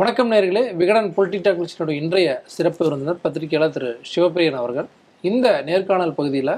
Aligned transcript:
வணக்கம் 0.00 0.30
நேர்களே. 0.32 0.74
விகடன் 0.76 1.08
பொலிட்டிக் 1.16 1.46
நிகழ்ச்சியினுடைய 1.46 1.90
இன்றைய 1.90 2.42
சிறப்பு 2.46 2.84
விருந்தினர் 2.84 3.18
பத்திரிகையாளர் 3.20 3.72
திரு 3.72 3.88
சிவபிரியன் 4.10 4.56
அவர்கள். 4.60 4.86
இந்த 5.20 5.62
நேர்காணல் 5.66 6.14
பகுதியில் 6.18 6.52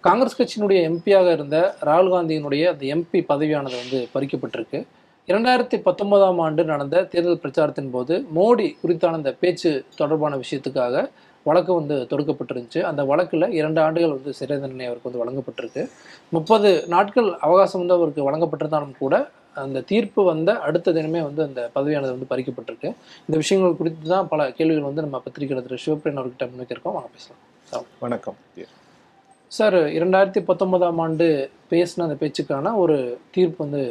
காங்கிரஸ் 0.00 0.36
கட்சியினுடைய 0.40 0.78
எம்பியாக 0.88 1.32
இருந்த 1.32 1.74
ராகுல் 1.80 2.12
காந்தியினுடைய 2.14 2.64
அந்த 2.72 2.84
எம்பி 2.94 3.20
பதவியானது 3.28 3.78
வந்து 3.82 4.08
பறிக்கப்பட்டிருக்கு. 4.14 4.86
இரண்டாயிரத்தி 5.28 5.78
பத்தொன்பதாம் 5.82 6.38
ஆண்டு 6.38 6.64
நடந்த 6.64 7.04
தேர்தல் 7.04 7.42
பிரச்சாரத்தின் 7.44 7.90
போது 7.90 8.16
மோடி 8.36 8.68
குறித்தான 8.82 9.20
அந்த 9.20 9.32
பேச்சு 9.32 9.84
தொடர்பான 9.96 10.36
விஷயத்துக்காக 10.36 11.08
வழக்கு 11.42 11.74
வந்து 11.74 12.06
தொடுக்கப்பட்டிருந்துச்சு. 12.10 12.80
அந்த 12.80 13.04
வழக்கில் 13.04 13.52
இரண்டு 13.60 13.80
ஆண்டுகள் 13.80 14.10
வந்து 14.10 14.34
சிறை 14.40 14.58
தண்டனை 14.60 14.86
அவருக்கு 14.86 15.10
வந்து 15.10 15.22
வழங்கப்பட்டிருக்கு. 15.22 15.84
முப்பது 16.28 16.72
நாட்கள் 16.86 17.30
அவகாசம் 17.40 17.86
வந்து 17.86 17.94
அவருக்கு 17.94 18.28
வழங்கப்பட்டிருந்தாலும் 18.30 18.98
கூட 18.98 19.30
அந்த 19.56 19.82
தீர்ப்பு 19.90 20.20
வந்த 20.30 20.50
அடுத்த 20.66 20.92
தினமே 20.98 21.20
வந்து 21.28 21.42
அந்த 21.48 21.60
பதவியானது 21.76 22.14
வந்து 22.14 22.28
பறிக்கப்பட்டிருக்கு. 22.32 22.90
இந்த 23.26 23.36
விஷயங்கள் 23.42 23.78
குறித்து 23.80 24.12
தான் 24.14 24.28
பல 24.32 24.50
கேள்விகள் 24.58 24.88
வந்து 24.90 25.04
நம்ம 25.06 25.20
பத்திரிகையாளர் 25.24 25.66
திரு 25.66 25.82
சிவபிரியன் 25.86 26.20
அவர்கிட்ட 26.20 26.46
முன்வைக்கிறோம் 26.52 26.96
வாங்க 26.98 27.10
பேசலாம். 27.16 27.88
வணக்கம். 28.04 28.38
சார் 29.56 29.76
இரண்டாயிரத்தி 29.98 30.40
பத்தொன்பதாம் 30.50 31.00
ஆண்டு 31.04 31.26
பேசின 31.72 32.04
அந்த 32.06 32.16
பேச்சுக்கான 32.22 32.74
ஒரு 32.82 32.96
தீர்ப்பு 33.34 33.60
வந்து 33.64 33.82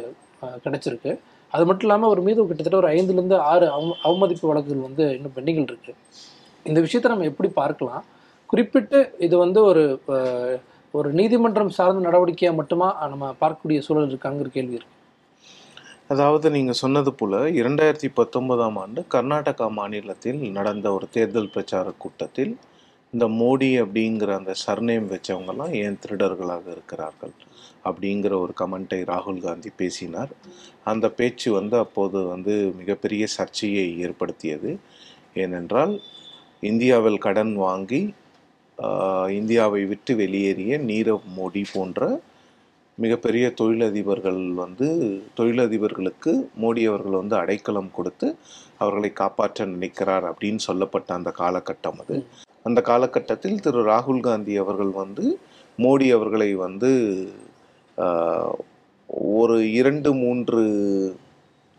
கிடைச்சிருக்கு. 0.64 1.12
அது 1.52 1.64
மட்டும் 1.68 1.86
இல்லாமல் 1.88 2.12
ஒரு 2.12 2.20
மீது 2.26 2.46
கிட்டத்தட்ட 2.48 2.78
ஒரு 2.82 2.90
ஐந்துலேருந்து 2.96 3.38
ஆறு 3.50 3.66
அவ 3.76 3.94
அவமதிப்பு 4.08 4.46
வழக்குகள் 4.50 4.86
வந்து 4.88 5.04
இன்னும் 5.16 5.36
பெண்டிங்கில் 5.36 5.68
இருக்கு. 5.70 5.92
இந்த 6.66 6.78
விஷயத்தை 6.86 7.08
நம்ம 7.12 7.28
எப்படி 7.30 7.48
பார்க்கலாம்? 7.60 8.04
குறிப்பிட்டு 8.50 8.98
இது 9.26 9.34
வந்து 9.44 9.60
ஒரு 9.70 9.84
ஒரு 10.94 11.08
நீதிமன்றம் 11.18 11.74
சார்ந்த 11.76 12.02
நடவடிக்கையாக 12.08 12.58
மட்டுமா 12.60 12.88
நம்ம 13.12 13.28
பார்க்கக்கூடிய 13.42 13.78
சூழல் 13.86 14.10
இருக்காங்கிற 14.12 14.48
கேள்வி 14.56 14.76
இருக்கு. 14.78 14.96
அதாவது 16.12 16.46
நீங்கள் 16.50 16.78
சொன்னது 16.80 17.10
போல் 17.12 17.36
இரண்டாயிரத்தி 17.58 18.08
பத்தொன்பதாம் 18.14 18.78
ஆண்டு 18.82 19.00
கர்நாடகா 19.14 19.66
மாநிலத்தில் 19.76 20.40
நடந்த 20.56 20.86
ஒரு 20.92 21.06
தேர்தல் 21.10 21.52
பிரச்சார 21.54 21.86
கூட்டத்தில் 22.02 22.52
இந்த 23.12 23.26
மோடி 23.40 23.68
அப்படிங்கிற 23.82 24.30
அந்த 24.40 24.52
சர்நேம் 24.64 25.06
வச்சவங்கெல்லாம் 25.12 25.72
ஏன் 25.82 25.98
திருடர்களாக 26.02 26.64
இருக்கிறார்கள் 26.74 27.34
அப்படிங்கிற 27.84 28.32
ஒரு 28.44 28.52
கமெண்ட்டை 28.60 29.00
ராகுல் 29.10 29.40
காந்தி 29.40 29.70
பேசினார். 29.76 30.32
அந்த 30.84 31.06
பேச்சு 31.18 31.48
வந்து 31.52 31.76
அப்போது 31.76 32.18
வந்து 32.32 32.54
மிகப்பெரிய 32.80 33.24
சர்ச்சையை 33.36 33.86
ஏற்படுத்தியது. 34.06 34.72
ஏனென்றால் 35.44 35.94
இந்தியாவில் 36.62 37.22
கடன் 37.26 37.54
வாங்கி 37.64 38.02
இந்தியாவை 39.38 39.82
விட்டு 39.84 40.12
வெளியேறிய 40.16 40.78
நீரவ் 40.90 41.26
மோடி 41.38 41.62
போன்ற 41.72 42.00
மிகப்பெரிய 43.02 43.46
தொழிலதிபர்கள் 43.60 44.40
வந்து 44.62 44.88
தொழிலதிபர்களுக்கு 45.38 46.32
மோடி 46.62 46.82
அவர்கள் 46.88 47.20
வந்து 47.20 47.36
அடைக்கலம் 47.36 47.90
கொடுத்து 47.92 48.28
அவர்களை 48.78 49.10
காப்பாற்ற 49.12 49.66
நினைக்கிறார் 49.66 50.26
அப்படின்னு 50.30 50.62
சொல்லப்பட்ட 50.68 51.08
அந்த 51.14 51.30
காலகட்டம் 51.38 52.00
அது 52.02 52.16
அந்த 52.62 52.80
காலகட்டத்தில் 52.90 53.62
திரு 53.64 53.80
ராகுல் 53.88 54.24
காந்தி 54.26 54.54
அவர்கள் 54.56 54.92
வந்து 55.02 55.24
மோடி 55.78 56.06
அவர்களை 56.16 56.50
வந்து 56.64 56.90
ஒரு 59.38 59.56
இரண்டு 59.78 60.10
மூன்று 60.14 60.62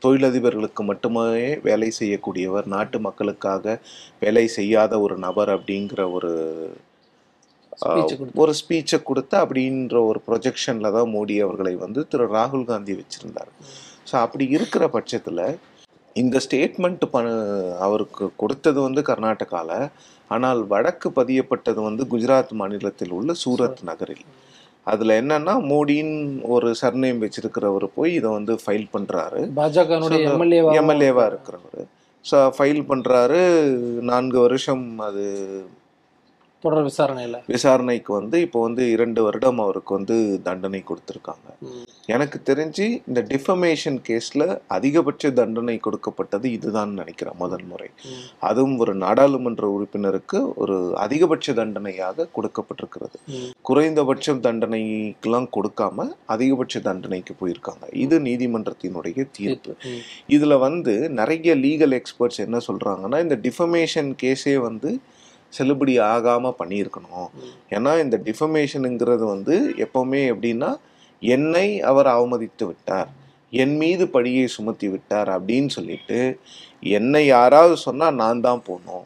தொழிலதிபர்களுக்கு 0.01 0.81
மட்டுமே 0.83 1.27
வேலை 1.67 1.89
செய்யக்கூடியவர் 1.99 2.65
நாட்டு 2.67 2.97
மக்களுக்காக 2.99 3.75
வேலை 4.19 4.45
செய்யாத 4.57 4.99
ஒரு 4.99 5.15
நபர் 5.17 5.51
அப்படிங்கிற 5.55 6.01
ஒரு. 6.17 6.33
ஒரு 8.41 8.53
ஸ்பீச்சை 8.59 8.97
கொடுத்து 9.09 9.35
அப்படின்ற 9.43 9.97
ஒரு 10.09 10.19
ப்ரொஜெக்ஷனில் 10.27 10.95
தான் 10.97 11.11
மோடி 11.15 11.35
அவர்களை 11.45 11.73
வந்து 11.85 12.01
திரு 12.11 12.25
ராகுல் 12.37 12.69
காந்தி 12.71 12.95
வச்சிருந்தார். 12.99 13.51
ஸோ 14.09 14.15
அப்படி 14.25 14.45
இருக்கிற 14.57 14.83
பட்சத்தில் 14.95 15.45
இந்த 16.15 16.37
ஸ்டேட்மெண்ட் 16.45 17.05
ப 17.13 17.19
அவருக்கு 17.85 18.25
கொடுத்தது 18.41 18.79
வந்து 18.87 19.01
கர்நாடகாவில் 19.09 19.85
ஆனால் 20.31 20.59
வழக்கு 20.73 21.07
பதியப்பட்டது 21.19 21.79
வந்து 21.87 22.03
குஜராத் 22.11 22.53
மாநிலத்தில் 22.59 23.15
உள்ள 23.17 23.31
சூரத் 23.43 23.81
நகரில். 23.89 24.25
அதில் 24.91 25.17
என்னன்னா 25.21 25.53
மோடின்னு 25.71 26.19
ஒரு 26.55 26.69
சர்நேம் 26.81 27.21
வச்சிருக்கிறவர் 27.23 27.85
போய் 27.97 28.11
இதை 28.19 28.29
வந்து 28.37 28.53
ஃபைல் 28.63 28.87
பண்ணுறாரு 28.95 29.41
எம்எல்ஏவா 30.31 30.73
எம்எல்ஏவாக 30.81 31.29
இருக்கிறவர். 31.31 31.83
ஸோ 32.25 32.37
ஃபைல் 32.57 32.81
பண்ணுறாரு 32.89 33.39
நான்கு 34.11 34.37
வருஷம் 34.45 34.85
அது 35.07 35.25
தொடர் 36.63 36.85
விசாரணையில்? 36.89 37.37
விசாரணைக்கு 37.53 38.11
வந்து 38.19 38.37
இப்போ 38.45 38.59
வந்து 38.67 38.83
இரண்டு 38.95 39.21
வருடம் 39.25 39.59
அவருக்கு 39.65 39.91
வந்து 39.97 40.15
தண்டனை 40.47 40.81
கொடுத்துருக்காங்க. 40.89 41.47
எனக்கு 42.13 42.37
தெரிஞ்சு 42.49 42.85
இந்த 43.09 43.19
டிஃபமேஷன் 43.31 43.99
கேஸில் 44.07 44.45
அதிகபட்ச 44.77 45.31
தண்டனை 45.39 45.75
கொடுக்கப்பட்டது 45.85 46.47
இதுதான் 46.57 46.91
நினைக்கிறேன் 46.99 47.39
முதல் 47.43 47.65
முறை. 47.71 47.89
அதுவும் 48.49 48.77
ஒரு 48.83 48.93
நாடாளுமன்ற 49.03 49.67
உறுப்பினருக்கு 49.75 50.39
ஒரு 50.63 50.77
அதிகபட்ச 51.05 51.53
தண்டனையாக 51.61 52.27
கொடுக்கப்பட்டிருக்கிறது. 52.37 53.17
குறைந்தபட்ச 53.69 54.35
தண்டனைக்கெல்லாம் 54.47 55.49
கொடுக்காம 55.57 56.07
அதிகபட்ச 56.35 56.81
தண்டனைக்கு 56.89 57.35
போயிருக்காங்க. 57.41 57.85
இது 58.05 58.15
நீதிமன்றத்தினுடைய 58.29 59.27
தீர்ப்பு. 59.39 59.73
இதுல 60.37 60.53
வந்து 60.67 60.95
நிறைய 61.19 61.55
லீகல் 61.65 61.95
எக்ஸ்பர்ட்ஸ் 61.99 62.43
என்ன 62.47 62.57
சொல்றாங்கன்னா 62.67 63.19
இந்த 63.25 63.37
டிஃபமேஷன் 63.47 64.11
கேஸே 64.23 64.55
வந்து 64.69 64.91
செல்லுபடி 65.57 65.93
ஆகாமல் 66.13 66.57
பண்ணியிருக்கணும். 66.59 67.29
ஏன்னா 67.75 67.91
இந்த 68.03 68.15
டிஃபமேஷனுங்கிறது 68.27 69.25
வந்து 69.35 69.55
எப்போவுமே 69.85 70.21
எப்படின்னா 70.33 70.71
என்னை 71.21 71.67
அவர் 71.89 72.09
அவமதித்து 72.17 72.65
விட்டார். 72.65 73.09
என் 73.61 73.75
மீது 73.77 74.03
படியை 74.13 74.45
சுமத்தி 74.57 74.87
விட்டார் 74.87 75.29
அப்படின்னு 75.35 75.69
சொல்லிட்டு 75.77 76.19
என்னை 76.97 77.21
யாராவது 77.25 77.75
சொன்னால் 77.77 78.19
நான் 78.21 78.43
தான் 78.47 78.63
போகணும் 78.67 79.05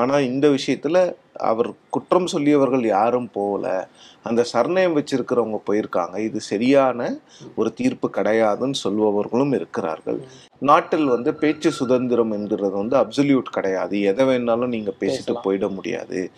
ஆனால் 0.00 0.26
இந்த 0.30 0.46
விஷயத்தில் 0.48 1.00
அவர் 1.34 1.72
குற்றம் 1.90 2.26
சொல்லியவர்கள் 2.26 2.86
யாரும் 2.86 3.30
போகல. 3.30 3.88
அந்த 4.22 4.44
சர்ணயம் 4.52 4.96
வச்சிருக்கிறவங்க 4.96 5.58
போயிருக்காங்க. 5.70 6.18
இது 6.18 6.40
சரியான 6.40 7.18
ஒரு 7.54 7.74
தீர்ப்பு 7.74 8.10
கிடையாதுன்னு 8.14 8.74
சொல்பவர்களும் 8.84 9.54
இருக்கிறார்கள். 9.54 10.22
நாட்டில் 10.58 11.04
வந்து 11.04 11.34
பேச்சு 11.34 11.70
சுதந்திரம் 11.70 12.30
என்கிறது 12.30 12.70
வந்து 12.70 12.96
அப்சல்யூட் 12.96 13.42
கிடையாது. 13.42 14.00
எதை 14.00 14.26
வேணாலும் 14.26 14.66
நீங்க 14.66 14.92
பேசிட்டு. 15.00 15.34
போயிட 15.44 15.68
முடியாது. 15.70 16.30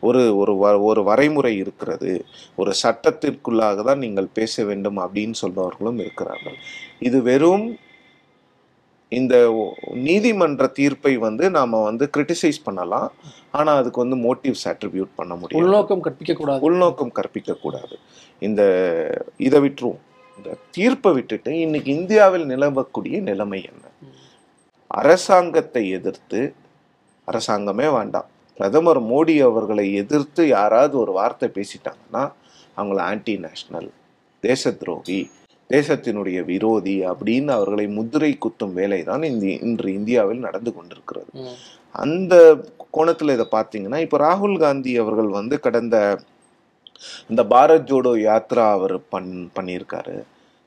ஒரு 0.00 0.36
ஒரு 0.36 0.52
வ- 0.54 0.82
ஒரு 0.82 1.02
வரைமுறை 1.02 1.56
இருக்கிறது. 1.56 2.24
ஒரு 2.56 2.72
சட்டத்திற்குள்ளாக 2.82 3.84
தான் 3.84 3.98
நீங்கள் 3.98 4.28
பேச 4.32 4.64
வேண்டும் 4.64 4.98
அப்படின்னு 4.98 5.32
சொல்பவர்களும் 5.32 5.98
இருக்கிறார்கள். 5.98 6.54
இது 6.98 7.22
வெறும் 7.22 7.76
இந்த 9.18 9.34
நீதிமன்ற 10.06 10.66
தீர்ப்பை 10.78 11.12
வந்து 11.26 11.44
நாம 11.56 11.80
வந்து 11.88 12.04
கிரிட்டிசைஸ் 12.16 12.60
பண்ணலாம். 12.64 13.08
ஆனா 13.58 13.70
அதுக்கு 13.80 14.02
வந்து 14.04 14.18
மோட்டிவ்ஸ் 14.26 14.66
அட்ரிபியூட் 14.70 15.10
பண்ண 15.20 15.34
முடியும் 15.34 15.62
உள்நோக்கம் 15.62 16.04
கற்பிக்க 16.06 16.34
கூடாது. 16.40 16.62
உள்நோக்கம் 16.68 17.12
கற்பிக்க 17.18 17.56
கூடாது. 17.64 17.94
இந்த 18.48 18.62
இதை 19.46 19.60
விட்டுருவோம் 19.64 20.02
இந்த 20.36 20.50
தீர்ப்பை 20.76 21.10
விட்டுட்டு 21.18 21.50
இன்னைக்கு 21.64 21.90
இந்தியாவில் 21.98 22.46
நிலவக்கூடிய 22.52 23.16
நிலைமை 23.30 23.60
என்ன? 23.70 23.84
அரசாங்கத்தை 25.00 25.82
எதிர்த்து 25.98 26.40
அரசாங்கமே 27.28 27.88
வேண்டாம். 27.98 28.28
பிரதமர் 28.58 29.00
மோடி 29.10 29.34
அவர்களை 29.48 29.84
எதிர்த்து 30.00 30.42
யாராவது 30.56 30.94
ஒரு 31.02 31.12
வார்த்தை 31.18 31.48
பேசிட்டாங்கன்னா 31.56 32.24
அவங்கள 32.76 32.98
ஆன்டி 33.10 33.34
நேஷனல் 33.44 33.88
தேச 34.44 34.72
துரோகி 34.80 35.20
தேசத்தினுடைய 35.74 36.38
விரோதி 36.52 36.96
அப்படின்னு 37.10 37.50
அவர்களை 37.56 37.86
முத்திரை 37.98 38.32
குத்தும் 38.44 38.74
வேலை 38.80 39.00
தான் 39.10 39.22
இந்த 39.30 39.46
இன்று 39.66 39.88
இந்தியாவில் 39.98 40.44
நடந்து 40.46 40.70
கொண்டிருக்கிறது. 40.76 41.30
அந்த 42.04 42.34
கோணத்துல 42.96 43.34
இதை 43.36 43.46
பார்த்தீங்கன்னா 43.56 44.00
இப்போ 44.06 44.18
ராகுல் 44.26 44.56
காந்தி 44.64 44.92
அவர்கள் 45.02 45.30
வந்து 45.38 45.56
கடந்த 45.66 45.96
இந்த 47.30 47.42
பாரத் 47.52 47.88
ஜோடோ 47.90 48.12
யாத்ரா 48.28 48.64
அவர் 48.76 48.96
பண் 49.14 49.32
பண்ணியிருக்காரு. 49.56 50.16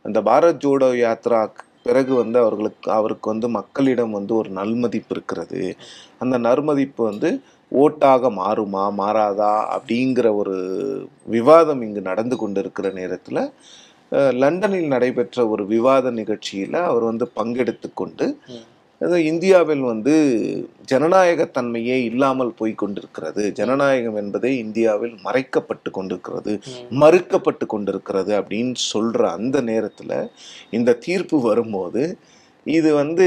அந்த 0.05 0.19
பாரத் 0.29 0.61
ஜோடோ 0.63 0.89
யாத்ரா 1.03 1.39
பிறகு 1.87 2.13
வந்து 2.21 2.37
அவர்களுக்கு 2.43 2.87
அவருக்கு 2.97 3.27
வந்து 3.31 3.47
மக்களிடம் 3.57 4.15
வந்து 4.17 4.33
ஒரு 4.41 4.49
நல்மதிப்பு 4.59 5.13
இருக்கிறது. 5.15 5.61
அந்த 6.23 6.35
நற்மதிப்பு 6.47 7.01
வந்து 7.09 7.29
ஓட்டாக 7.71 8.29
மாறுமா 8.41 8.83
மாறாதா 9.01 9.53
அப்படிங்கிற 9.75 10.27
ஒரு 10.41 10.55
விவாதம் 11.35 11.81
இங்கு 11.87 12.01
நடந்து 12.11 12.35
கொண்டிருக்கிற 12.41 12.89
நேரத்தில் 12.99 13.41
லண்டனில் 14.41 14.93
நடைபெற்ற 14.93 15.47
ஒரு 15.47 15.63
விவாத 15.73 16.11
நிகழ்ச்சியில் 16.19 16.79
அவர் 16.89 17.03
வந்து 17.03 17.25
பங்கெடுத்து 17.37 17.89
கொண்டு 17.93 18.25
இந்தியாவில் 19.31 19.81
வந்து 19.81 20.13
ஜனநாயகத்தன்மையே 20.91 21.95
இல்லாமல் 22.09 22.53
போய் 22.59 22.73
கொண்டிருக்கிறது 22.81 23.43
ஜனநாயகம் 23.59 24.17
என்பதே 24.21 24.51
இந்தியாவில் 24.65 25.15
மறைக்கப்பட்டு 25.25 25.89
கொண்டிருக்கிறது. 25.91 26.53
மறுக்கப்பட்டு 27.01 27.65
கொண்டிருக்கிறது 27.73 28.31
அப்படின்னு 28.39 28.75
சொல்ற 28.93 29.21
அந்த 29.39 29.59
நேரத்துல 29.71 30.21
இந்த 30.69 30.97
தீர்ப்பு 31.07 31.39
வரும்போது 31.49 32.03
இது 32.65 32.91
வந்து 32.93 33.25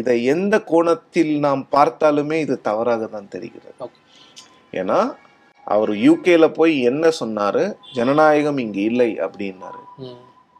இதை 0.00 0.16
எந்த 0.34 0.54
கோணத்தில் 0.72 1.32
நாம் 1.46 1.62
பார்த்தாலுமே 1.76 2.36
இது 2.46 2.56
தவறாக 2.68 3.06
தான் 3.06 3.32
தெரிகிறது. 3.36 3.88
ஏன்னா 4.72 4.98
அவர் 5.74 5.92
யூகேல 6.06 6.46
போய் 6.58 6.74
என்ன 6.90 7.10
சொன்னாரு? 7.20 7.64
ஜனநாயகம் 7.96 8.58
இங்கு 8.64 8.82
இல்லை 8.90 9.10
அப்படின்னாரு. 9.26 9.82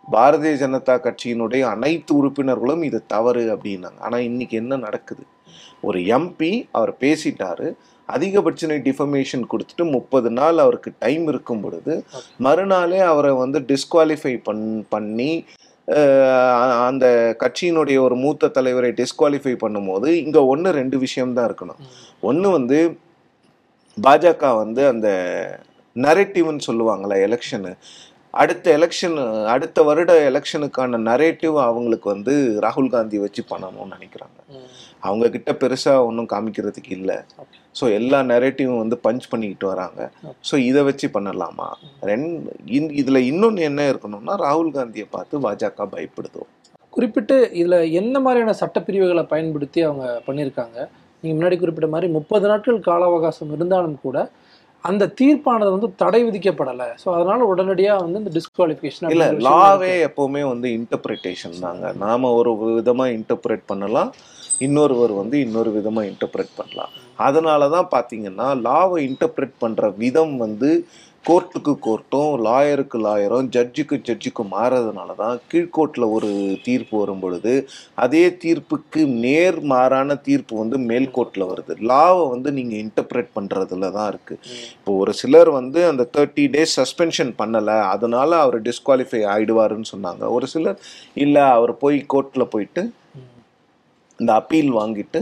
பாரதிய 0.08 0.54
ஜனதா 0.62 0.94
கட்சியினுடைய 1.04 1.62
அனைத்து 1.74 2.12
உறுப்பினர்களும் 2.18 2.82
இது 2.88 2.98
தவறு 3.14 3.44
அப்படின்னாங்க. 3.54 4.00
ஆனா 4.06 4.18
இன்னைக்கு 4.28 4.56
என்ன 4.62 4.76
நடக்குது? 4.86 5.24
ஒரு 5.88 5.98
எம்பி 6.16 6.52
அவர் 6.78 6.92
பேசிட்டாரு. 7.04 7.68
அதிகபட்ச 8.08 8.66
டிஃபமேஷன் 8.88 9.44
கொடுத்துட்டு 9.52 9.84
முப்பது 9.94 10.28
நாள் 10.38 10.58
அவருக்கு 10.64 10.90
டைம் 11.04 11.24
இருக்கும் 11.32 11.62
பொழுது 11.62 11.94
மறுநாளே 12.46 13.00
அவரை 13.12 13.32
வந்து 13.40 13.58
டிஸ்குவாலிஃபை 13.70 14.34
பண் 14.48 14.66
பண்ணி 14.94 15.32
அந்த 16.86 17.06
கட்சியினுடைய 17.42 17.96
ஒரு 18.04 18.16
மூத்த 18.22 18.50
தலைவரை 18.56 18.90
டிஸ்குவாலிஃபை 19.00 19.54
பண்ணும்போது 19.64 20.08
இங்க 20.24 20.38
ஒன்று 20.52 20.70
ரெண்டு 20.78 20.96
விஷயம்தான் 21.04 21.48
இருக்கணும். 21.48 21.82
ஒன்று 22.30 22.48
வந்து 22.56 22.78
பாஜக 24.04 24.48
வந்து 24.62 24.82
அந்த 24.92 25.08
நரேட்டிவ்னு 25.96 26.66
சொல்லுவாங்கள்ல 26.68 27.16
எலெக்ஷனு 27.26 27.72
அடுத்த 28.40 28.66
எலெக்ஷன் 28.78 29.14
அடுத்த 29.52 29.82
வருட 29.88 30.12
எலெக்ஷனுக்கான 30.30 30.98
நரேட்டிவ் 31.10 31.54
அவங்களுக்கு 31.66 32.08
வந்து 32.14 32.32
ராகுல் 32.64 32.90
காந்தி 32.94 33.18
வச்சு 33.22 33.42
பண்ணணும்னு 33.52 33.94
நினைக்கிறாங்க. 33.96 34.38
அவங்க 35.06 35.26
கிட்ட 35.36 35.50
பெருசா 35.62 35.92
ஒன்றும் 36.08 36.28
காமிக்கிறதுக்கு 36.32 36.90
இல்லை. 36.98 37.16
ஸோ 37.78 37.84
எல்லா 37.98 38.18
நரேட்டிவும் 38.32 38.82
வந்து 38.82 38.96
பஞ்ச் 39.06 39.30
பண்ணிக்கிட்டு 39.32 39.66
வராங்க. 39.72 40.00
ஸோ 40.48 40.54
இதை 40.68 40.82
வச்சு 40.88 41.08
பண்ணலாமா? 41.16 41.68
ரெண்டு 42.10 42.52
இன் 42.78 42.90
இதுல 43.00 43.20
இன்னொன்று 43.30 43.62
என்ன 43.70 43.88
இருக்கணும்னா 43.92 44.36
ராகுல் 44.44 44.70
காந்தியை 44.76 45.08
பார்த்து 45.16 45.42
பாஜக 45.46 45.88
பயப்படுதோ? 45.96 46.44
குறிப்பிட்டு 46.96 47.36
இதுல 47.60 47.78
என்ன 48.00 48.20
மாதிரியான 48.26 48.56
சட்டப்பிரிவுகளை 48.62 49.24
பயன்படுத்தி 49.32 49.80
அவங்க 49.88 50.06
பண்ணியிருக்காங்க 50.28 50.78
முன்னாடி 51.32 51.56
குறிப்பிட்ட 51.60 51.88
மாதிரி 51.94 52.08
முப்பது 52.16 52.46
நாட்கள் 52.50 52.86
கால 52.88 53.04
அவகாசம் 53.10 53.54
இருந்தாலும் 53.56 53.96
கூட 54.02 54.16
அந்த 54.84 55.10
தீர்ப்பானது 55.20 55.70
வந்து 55.74 55.88
தடை 56.02 56.20
விதிக்கப்படலை. 56.24 56.86
ஸோ 57.02 57.08
அதனால 57.16 57.46
உடனடியா 57.52 57.94
வந்து 58.02 58.20
இந்த 58.22 58.32
டிஸ்குவாலிஃபிகேஷன் 58.36 59.10
இல்ல 59.14 59.26
லாவே 59.48 59.92
எப்பவுமே 60.08 60.42
வந்து 60.52 60.68
இன்டர்பிரிட்டேஷன் 60.78 61.56
தாங்க. 61.64 61.92
நாம 62.04 62.30
ஒரு 62.40 62.52
விதமா 62.60 63.06
இன்டர்பிரேட் 63.18 63.64
பண்ணலாம் 63.72 64.12
இன்னொருவர் 64.66 65.12
வந்து 65.12 65.36
இன்னொரு 65.46 65.70
விதமா 65.78 66.02
இன்டர்பிரேட் 66.10 66.52
பண்ணலாம். 66.60 66.92
அதனால 67.28 67.68
தான் 67.74 67.88
பார்த்தீங்கன்னா 67.94 68.46
லாவை 68.68 69.00
இன்டர்பிரேட் 69.08 69.56
பண்ற 69.58 69.90
விதம் 70.02 70.36
வந்து 70.44 70.70
கோர்ட்டுக்கு 71.28 71.72
கோர்ட்டும் 71.84 72.32
லாயருக்கு 72.46 72.98
லாயரும் 73.04 73.46
ஜட்ஜுக்கு 73.54 73.96
ஜட்ஜுக்கும் 74.08 74.52
மாறதுனால 74.56 75.14
தான் 75.20 75.40
கீழ்கோர்ட்டில் 75.50 76.06
ஒரு 76.16 76.28
தீர்ப்பு 76.66 76.94
வரும் 77.00 77.22
பொழுது 77.24 77.54
அதே 78.04 78.22
தீர்ப்புக்கு 78.42 79.00
நேர் 79.24 79.58
மாறான 79.72 80.16
தீர்ப்பு 80.28 80.54
வந்து 80.60 80.78
மேல்கோர்ட்டில் 80.90 81.48
வருது. 81.50 81.74
லாவை 81.90 82.22
வந்து 82.34 82.50
நீங்கள் 82.58 82.80
இன்டர்பிரேட் 82.84 83.30
பண்ணுறதுல 83.38 83.90
தான் 83.96 84.08
இருக்குது 84.12 84.40
இப்போ 84.76 84.94
ஒரு 85.02 85.14
சிலர் 85.22 85.50
வந்து 85.58 85.82
அந்த 85.90 86.06
தேர்ட்டி 86.16 86.44
டேஸ் 86.54 86.76
சஸ்பென்ஷன் 86.80 87.32
பண்ணலை 87.40 87.78
அதனால் 87.94 88.40
அவர் 88.44 88.58
டிஸ்குவாலிஃபை 88.68 89.22
ஆகிடுவாருன்னு 89.34 89.92
சொன்னாங்க. 89.94 90.24
ஒரு 90.36 90.48
சிலர் 90.54 90.78
இல்லை 91.24 91.44
அவர் 91.56 91.74
போய் 91.84 91.98
கோர்ட்டில் 92.14 92.52
போயிட்டு 92.54 92.84
இந்த 94.18 94.32
அப்பீல் 94.40 94.72
வாங்கிட்டு 94.80 95.20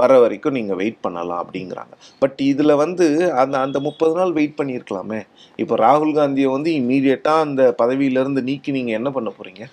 வர 0.00 0.12
வரைக்கும் 0.22 0.56
நீங்கள் 0.58 0.78
வெயிட் 0.80 1.00
பண்ணலாம் 1.06 1.42
அப்படிங்கிறாங்க. 1.44 1.94
பட் 2.22 2.38
இதில் 2.50 2.80
வந்து 2.82 3.06
அந்த 3.42 3.54
அந்த 3.66 3.80
முப்பது 3.86 4.14
நாள் 4.18 4.32
வெயிட் 4.38 4.58
பண்ணியிருக்கலாமே 4.60 5.20
இப்போ 5.62 5.74
ராகுல் 5.86 6.16
காந்தியை 6.18 6.50
வந்து 6.56 6.70
இம்மீடியட்டாக 6.80 7.46
அந்த 7.46 7.62
பதவியிலேருந்து 7.82 8.42
நீக்கி 8.50 8.72
நீங்கள் 8.78 8.98
என்ன 9.00 9.10
பண்ண 9.16 9.32
போகிறீங்க 9.38 9.64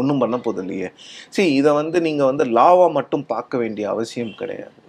ஒன்றும் 0.00 0.20
பண்ண 0.22 0.36
போது 0.44 0.60
இல்லையே. 0.64 0.88
சரி 1.36 1.50
இதை 1.60 1.70
வந்து 1.80 1.98
நீங்கள் 2.08 2.30
வந்து 2.30 2.44
லாவாக 2.58 2.90
மட்டும் 2.98 3.24
பார்க்க 3.32 3.62
வேண்டிய 3.62 3.84
அவசியம் 3.94 4.38
கிடையாது. 4.40 4.79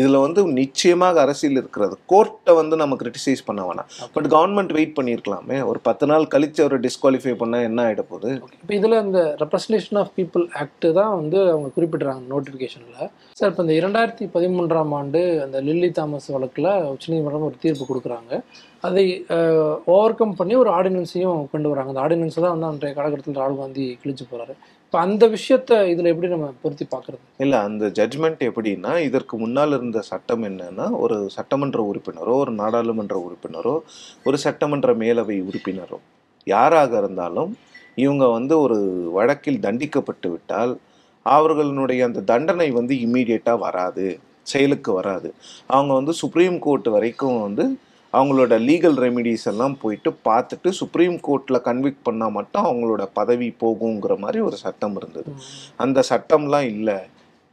இதில் 0.00 0.22
வந்து 0.24 0.40
நிச்சயமாக 0.60 1.20
அரசியல் 1.24 1.58
இருக்கிறது. 1.60 1.94
கோர்ட்டை 2.12 2.52
வந்து 2.60 2.74
நம்ம 2.82 2.96
கிரிட்டிசைஸ் 3.02 3.42
பண்ண 3.48 3.60
வேணாம். 3.68 3.88
பட் 4.14 4.28
கவர்மெண்ட் 4.34 4.72
வெயிட் 4.78 4.96
பண்ணியிருக்கலாமே 4.98 5.58
ஒரு 5.70 5.80
பத்து 5.88 6.06
நாள் 6.12 6.30
கழிச்சு 6.34 6.62
அவரை 6.64 6.78
டிஸ்குவாலிஃபை 6.86 7.34
பண்ணால் 7.42 7.66
என்ன 7.68 7.86
ஆகிட 7.88 8.04
போகுது? 8.12 8.30
இப்போ 8.62 8.74
இதில் 8.80 9.00
இந்த 9.04 9.20
ரெப்ரசன்டேஷன் 9.42 10.00
ஆஃப் 10.02 10.12
பீப்புள் 10.18 10.46
ஆக்ட் 10.62 10.88
தான் 11.00 11.14
வந்து 11.20 11.38
அவங்க 11.52 11.70
குறிப்பிடுறாங்க 11.76 12.24
நோட்டிஃபிகேஷனில் 12.34 13.10
சார் 13.38 13.50
இப்போ 13.52 13.62
இந்த 13.66 13.76
இரண்டாயிரத்தி 13.80 14.26
பதிமூன்றாம் 14.36 14.92
ஆண்டு 15.00 15.22
அந்த 15.44 15.60
லில்லி 15.68 15.90
தாமஸ் 16.00 16.28
வழக்கில் 16.36 16.72
உச்சநீதிமன்றம் 16.94 17.48
ஒரு 17.50 17.56
தீர்ப்பு 17.64 17.84
கொடுக்குறாங்க. 17.90 18.32
அதை 18.88 19.04
ஓவர் 19.94 20.16
கம் 20.20 20.38
பண்ணி 20.38 20.54
ஒரு 20.60 20.70
ஆர்டினன்ஸையும் 20.76 21.42
கொண்டு 21.52 21.68
வராங்க. 21.72 21.90
அந்த 21.92 22.02
ஆர்டினன்ஸை 22.04 22.40
தான் 22.44 22.54
வந்து 22.54 22.68
அன்றைய 22.70 22.94
காலகட்டத்தில் 22.96 23.40
ராகுல் 23.40 23.60
காந்தி 23.62 23.84
கிழிச்சு 24.02 24.24
போகிறாரு 24.30 24.54
இப்போ 24.92 25.04
அந்த 25.04 25.26
விஷயத்தை 25.26 25.76
இதில் 25.90 26.08
எப்படி 26.10 26.28
நம்ம 26.28 26.48
பொருத்தி 26.62 26.84
பார்க்குறது 26.84 27.22
இல்லை 27.40 27.58
அந்த 27.58 27.84
ஜட்ஜ்மெண்ட் 27.88 28.42
எப்படின்னா 28.48 28.90
இதற்கு 29.02 29.34
முன்னால் 29.36 29.72
இருந்த 29.72 30.00
சட்டம் 30.00 30.42
என்னன்னா 30.42 30.86
ஒரு 30.98 31.16
சட்டமன்ற 31.30 31.78
உறுப்பினரோ 31.82 32.32
ஒரு 32.34 32.52
நாடாளுமன்ற 32.52 33.16
உறுப்பினரோ 33.18 33.72
ஒரு 34.22 34.38
சட்டமன்ற 34.38 34.94
மேலவை 34.94 35.36
உறுப்பினரோ 35.42 35.98
யாராக 36.46 36.98
இருந்தாலும் 36.98 37.56
இவங்க 37.94 38.26
வந்து 38.28 38.60
ஒரு 38.60 38.78
வழக்கில் 39.12 39.60
தண்டிக்கப்பட்டு 39.60 40.30
விட்டால் 40.30 40.74
அவர்களுடைய 41.26 42.02
அந்த 42.04 42.24
தண்டனை 42.24 42.70
வந்து 42.70 42.96
இம்மீடியட்டாக 42.96 43.58
வராது 43.58 44.06
செயலுக்கு 44.42 44.92
வராது. 44.92 45.28
அவங்க 45.66 45.92
வந்து 45.94 46.12
சுப்ரீம் 46.12 46.58
கோர்ட் 46.58 46.88
வரைக்கும் 46.88 47.40
வந்து 47.40 47.66
அவங்களோட 48.18 48.54
லீகல் 48.68 48.98
ரெமிடிஸ் 49.04 49.46
எல்லாம் 49.52 49.74
போயிட்டு 49.82 50.10
பார்த்துட்டு 50.28 50.68
சுப்ரீம் 50.80 51.16
கோர்ட்டில் 51.26 51.64
கன்விக்ட் 51.68 52.04
பண்ணால் 52.08 52.36
மட்டும் 52.38 52.66
அவங்களோட 52.68 53.02
பதவி 53.18 53.48
போகுங்கிற 53.62 54.16
மாதிரி 54.24 54.40
ஒரு 54.48 54.56
சட்டம் 54.64 54.96
இருந்தது. 55.00 55.32
அந்த 55.84 56.04
சட்டம்லாம் 56.10 56.68
இல்லை. 56.74 56.98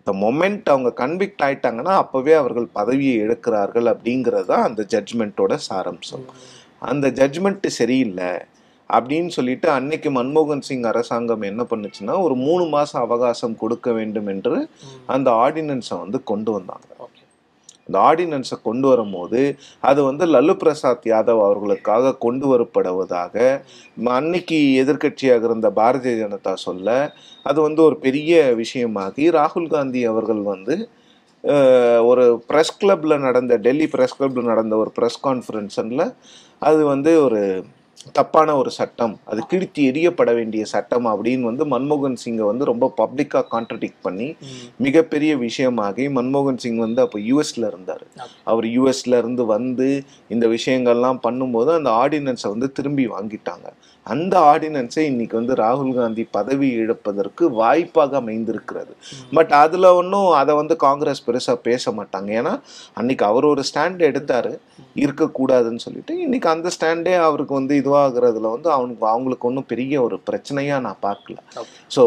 த 0.08 0.14
மொமெண்ட் 0.24 0.70
அவங்க 0.74 0.92
கன்விக்ட் 1.02 1.44
ஆயிட்டாங்கன்னா 1.48 1.96
அப்போவே 2.04 2.34
அவர்கள் 2.42 2.68
பதவியை 2.80 3.16
எடுக்கிறார்கள் 3.26 3.88
அப்படிங்கிறது 3.94 4.50
தான் 4.52 4.68
அந்த 4.70 4.82
ஜட்ஜ்மெண்ட்டோட 4.94 5.56
சாரம்சம். 5.70 6.26
அந்த 6.92 7.08
ஜட்ஜ்மெண்ட் 7.20 7.68
சரியில்லை 7.80 8.32
அப்படின்னு 8.90 9.32
சொல்லிட்டு 9.36 9.68
அன்னைக்கு 9.78 10.10
மன்மோகன் 10.16 10.64
சிங் 10.68 10.88
அரசாங்கம் 10.92 11.44
என்ன 11.50 11.64
பண்ணுச்சுன்னா 11.72 12.14
ஒரு 12.26 12.36
மூணு 12.46 12.64
மாசம் 12.76 13.04
அவகாசம் 13.08 13.60
கொடுக்க 13.64 13.92
வேண்டும் 13.98 14.30
என்று 14.34 14.56
அந்த 15.16 15.30
ஆர்டினன்ஸை 15.46 15.98
வந்து 16.04 16.20
கொண்டு 16.32 16.52
வந்தாங்க. 16.58 16.88
இந்த 17.90 18.00
ஆர்டினன்ஸை 18.08 18.58
கொண்டு 18.62 18.86
வரும்போது 18.88 19.40
அது 19.84 20.00
வந்து 20.04 20.24
லல்லு 20.28 20.54
பிரசாத் 20.60 21.06
யாதவ் 21.08 21.42
அவர்களுக்காக 21.46 22.16
கொண்டு 22.18 22.46
வரப்படுவதாக 22.52 23.36
அன்னைக்கு 24.16 24.58
எதிர்க்கட்சியாக 24.82 25.50
இருந்த 25.50 25.70
பாரதிய 25.72 26.16
ஜனதா 26.18 26.54
சொல்ல 26.60 26.90
அது 27.46 27.60
வந்து 27.62 27.82
ஒரு 27.84 27.96
பெரிய 27.98 28.34
விஷயமாகி 28.56 29.26
ராகுல் 29.32 29.68
காந்தி 29.68 30.04
அவர்கள் 30.06 30.44
வந்து 30.46 30.76
ஒரு 32.06 32.24
ப்ரெஸ் 32.50 32.74
கிளப்பில் 32.78 33.16
நடந்த 33.20 33.54
டெல்லி 33.58 33.88
ப்ரெஸ் 33.88 34.16
கிளப்ல 34.18 34.44
நடந்த 34.44 34.76
ஒரு 34.76 34.92
ப்ரெஸ் 34.98 35.20
கான்ஃபரன்ஸில் 35.24 36.06
அது 36.62 36.82
வந்து 36.86 37.12
ஒரு 37.22 37.42
தப்பான 38.14 38.56
ஒரு 38.56 38.72
சட்டம் 38.72 39.20
அது 39.26 39.46
கிழித்து 39.46 39.82
எரியப்பட 39.92 40.34
வேண்டிய 40.34 40.66
சட்டம் 40.66 41.06
அப்படின்னு 41.06 41.42
வந்து 41.42 41.66
மன்மோகன் 41.66 42.18
சிங்கை 42.24 42.46
வந்து 42.46 42.66
ரொம்ப 42.66 42.94
பப்ளிக்காக 42.98 43.44
கான்ட்ரடிக்ட் 43.52 44.02
பண்ணி 44.02 44.36
மிகப்பெரிய 44.78 45.38
விஷயமாகி 45.38 46.06
மன்மோகன் 46.18 46.58
சிங் 46.58 46.78
வந்து 46.78 47.02
அப்போ 47.02 47.20
யூஎஸ்ல 47.20 47.68
இருந்தார். 47.68 48.04
அவர் 48.44 48.66
யூஎஸ்ல 48.66 49.18
இருந்து 49.18 49.46
வந்து 49.46 49.90
இந்த 50.28 50.48
விஷயங்கள்லாம் 50.48 51.20
பண்ணும்போது 51.28 51.72
அந்த 51.74 51.92
ஆர்டினன்ஸை 52.04 52.50
வந்து 52.50 52.72
திரும்பி 52.72 53.08
வாங்கிட்டாங்க. 53.08 53.68
அந்த 54.14 54.36
ஆர்டினன்ஸை 54.52 55.04
இன்னைக்கு 55.12 55.36
வந்து 55.40 55.54
ராகுல் 55.62 55.94
காந்தி 55.98 56.24
பதவி 56.38 56.68
இழப்பதற்கு 56.82 57.44
வாய்ப்பாக 57.62 58.18
அமைந்திருக்கிறது. 58.22 58.94
பட் 59.38 59.52
அதுல 59.64 59.92
ஒன்றும் 60.02 60.30
அதை 60.42 60.56
வந்து 60.56 60.76
காங்கிரஸ் 60.86 61.26
பெருசா 61.28 61.56
பேச 61.68 61.92
மாட்டாங்க. 62.00 62.30
ஏன்னா 62.42 62.54
அன்னைக்கு 63.02 63.26
அவர் 63.26 63.52
ஒரு 63.54 63.64
ஸ்டாண்ட் 63.70 64.02
எடுத்தாரு. 64.10 64.54
இருக்கக்கூடாதுன்னு 65.04 65.86
சொல்லிட்டு 65.86 66.14
இன்னைக்கு 66.26 66.50
அந்த 66.56 66.70
ஸ்டாண்டே 66.76 67.16
அவருக்கு 67.28 67.54
வந்து 67.54 67.76
இதுவாகிறதுல 67.82 68.50
வந்து 68.56 68.72
அவனுக்கு 68.78 69.06
அவங்களுக்கு 69.14 69.48
ஒன்றும் 69.50 69.70
பெரிய 69.74 70.02
ஒரு 70.08 70.18
பிரச்சனையா 70.30 70.78
நான் 70.88 71.04
பார்க்கல. 71.08 71.38
ஸோ 71.96 72.04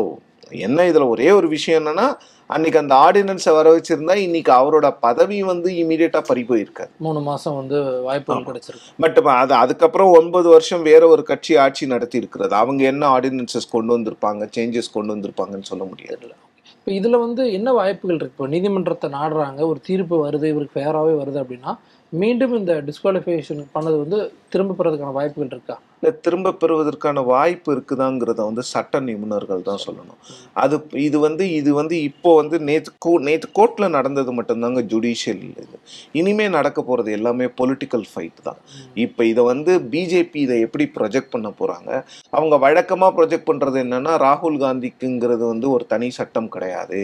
என்ன? 0.59 0.83
இதுல 0.83 1.09
ஒரே 1.09 1.31
ஒரு 1.31 1.49
விஷயம் 1.49 1.81
என்னன்னா 1.81 2.07
அன்னைக்கு 2.51 2.79
அந்த 2.79 2.95
ஆர்டினன்ஸை 2.95 3.53
வர 3.55 3.69
வச்சிருந்தா 3.77 4.15
இன்னைக்கு 4.17 4.53
அவரோட 4.53 4.97
பதவி 5.01 5.43
வந்து 5.43 5.71
இமீடியட்டா 5.71 6.21
பறி 6.29 6.43
போயிருக்காரு. 6.49 6.91
மூணு 6.99 7.21
மாசம் 7.21 7.57
வந்து 7.57 8.03
வாய்ப்புகள் 8.03 8.45
கிடைச்சிருக்கு. 8.45 8.93
பட் 9.01 9.19
அது 9.19 9.55
அதுக்கப்புறம் 9.55 10.11
ஒன்பது 10.11 10.49
வருஷம் 10.49 10.83
வேற 10.83 11.09
ஒரு 11.09 11.23
கட்சி 11.23 11.57
ஆட்சி 11.57 11.87
நடத்தி 11.87 12.17
இருக்கிறது 12.17 12.55
அவங்க 12.55 12.85
என்ன 12.85 13.19
ஆர்டினன்சஸ் 13.19 13.71
கொண்டு 13.71 13.97
வந்திருப்பாங்க 13.97 14.49
சேஞ்சஸ் 14.57 14.93
கொண்டு 14.93 15.15
வந்திருப்பாங்கன்னு 15.15 15.63
சொல்ல 15.63 15.85
முடியாது. 15.85 16.29
இப்போ 16.75 16.93
இதுல 16.93 17.19
வந்து 17.19 17.53
என்ன 17.53 17.73
வாய்ப்புகள் 17.73 18.17
இருக்கு? 18.17 18.35
இப்போ 18.35 18.47
நீதிமன்றத்தை 18.47 19.11
நாடுறாங்க 19.11 19.61
ஒரு 19.61 19.81
தீர்ப்பு 19.83 20.29
வருது 20.29 20.45
இவருக்கு 20.45 20.81
ஃபேராகவே 20.81 21.15
வருது 21.23 21.39
அப்படின்னா 21.43 21.73
மீண்டும் 22.09 22.55
இந்த 22.57 22.83
டிஸ்குவாலிஃபிகேஷன் 22.89 23.65
பண்ணது 23.75 23.99
வந்து 23.99 24.33
திரும்ப 24.55 24.77
பெறதுக்கான 24.79 25.15
வாய்ப்புகள் 25.19 25.53
இருக்கா? 25.55 25.77
இல்லை 25.99 26.11
திரும்ப 26.25 26.53
பெறுவதற்கான 26.61 27.23
வாய்ப்பு 27.33 27.69
இருக்குதாங்கிறத 27.75 28.41
வந்து 28.49 28.63
சட்ட 28.71 29.01
நிபுணர்கள் 29.09 29.61
தான் 29.69 29.83
சொல்லணும். 29.85 30.19
அது 30.63 30.77
இது 31.07 31.19
வந்து 31.25 31.45
இது 31.59 31.71
வந்து 31.79 31.97
இப்போ 32.09 32.31
வந்து 32.41 32.57
நேற்று 32.69 32.93
கோ 33.05 33.13
நேற்று 33.29 33.49
கோர்ட்டில் 33.59 33.95
நடந்தது 33.97 34.33
மட்டும்தாங்க 34.39 34.81
ஜுடிஷியல் 34.93 35.43
இது. 35.65 35.77
இனிமே 36.21 36.47
நடக்க 36.57 36.79
போகிறது 36.89 37.11
எல்லாமே 37.19 37.47
பொலிட்டிக்கல் 37.61 38.07
ஃபைட் 38.13 38.41
தான். 38.49 38.59
இப்போ 39.05 39.25
இதை 39.33 39.45
வந்து 39.51 39.75
பிஜேபி 39.93 40.41
இதை 40.47 40.57
எப்படி 40.67 40.87
ப்ரொஜெக்ட் 40.97 41.33
பண்ண 41.35 41.51
போகிறாங்க 41.61 41.91
அவங்க 42.39 42.59
வழக்கமாக 42.67 43.13
ப்ரொஜெக்ட் 43.19 43.49
பண்ணுறது 43.51 43.79
என்னென்னா 43.85 44.15
ராகுல் 44.27 44.59
காந்திக்குங்கிறது 44.65 45.45
வந்து 45.53 45.69
ஒரு 45.77 45.87
தனி 45.95 46.11
சட்டம் 46.19 46.51
கிடையாது. 46.57 47.01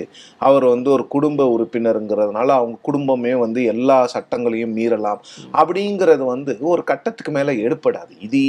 அவர் 0.48 0.66
வந்து 0.74 0.90
ஒரு 0.96 1.06
குடும்ப 1.16 1.48
உறுப்பினருங்கிறதுனால 1.54 2.48
அவங்க 2.60 2.78
குடும்பமே 2.90 3.34
வந்து 3.44 3.62
எல்லா 3.74 4.00
சட்டங்களையும் 4.16 4.76
மீறலாம். 4.80 5.22
அப்படிங்கிறது 5.62 6.26
வந்து 6.34 6.52
ஒரு 6.74 6.84
கட்டத்துக்கு 6.92 7.36
மேல 7.38 7.52
எடுப்படாது 7.66 8.12
இதே 8.28 8.46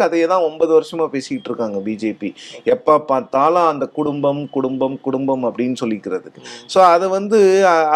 கதையை 0.00 0.26
தான் 0.32 0.46
ஒன்பது 0.48 0.72
வருஷமா 0.78 1.06
பேசிக்கிட்டு 1.14 1.50
இருக்காங்க 1.50 1.78
பிஜேபி 1.88 2.30
எப்ப 2.74 2.98
பார்த்தாலும் 3.10 3.68
அந்த 3.72 3.84
குடும்பம் 3.98 4.42
குடும்பம் 4.56 4.98
குடும்பம் 5.06 5.44
அப்படின்னு 5.48 5.76
சொல்லிக்கிறதுக்கு. 5.82 6.40
ஸோ 6.74 6.78
அது 6.94 7.06
வந்து 7.16 7.38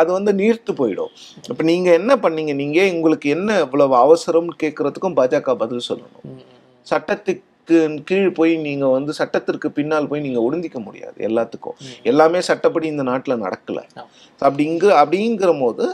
அது 0.00 0.10
வந்து 0.18 0.32
நீர்த்து 0.42 0.72
போயிடும். 0.80 1.12
இப்போ 1.50 1.62
நீங்க 1.72 1.88
என்ன 2.00 2.12
பண்ணீங்க? 2.24 2.54
நீங்க 2.62 2.78
உங்களுக்கு 2.94 3.28
என்ன 3.36 3.58
இவ்வளவு 3.66 3.94
அவசரம்னு 4.04 4.54
கேட்கறதுக்கும் 4.62 5.18
பாஜக 5.20 5.54
பதில் 5.62 5.86
சொல்லணும். 5.90 6.40
சட்டத்துக்கு 6.86 7.78
கீழ் 8.08 8.28
போய் 8.38 8.52
நீங்க 8.66 8.86
வந்து 8.96 9.12
சட்டத்திற்கு 9.18 9.68
பின்னால் 9.78 10.08
போய் 10.10 10.24
நீங்க 10.26 10.40
ஒடுந்திக்க 10.46 10.78
முடியாது 10.88 11.18
எல்லாத்துக்கும். 11.28 11.76
எல்லாமே 12.10 12.40
சட்டப்படி 12.48 12.86
இந்த 12.92 13.04
நாட்டுல 13.10 13.36
நடக்கல. 13.44 13.80
ஆமா. 14.00 14.08
அப்படிங்க 14.42 14.84
அப்படிங்கிற 15.02 15.52
போது 15.64 15.86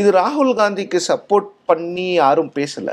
இது 0.00 0.08
ராகுல் 0.18 0.52
காந்திக்கு 0.60 0.98
சப்போர்ட் 1.10 1.48
பண்ணி 1.70 2.08
யாரும் 2.22 2.50
பேசல. 2.58 2.90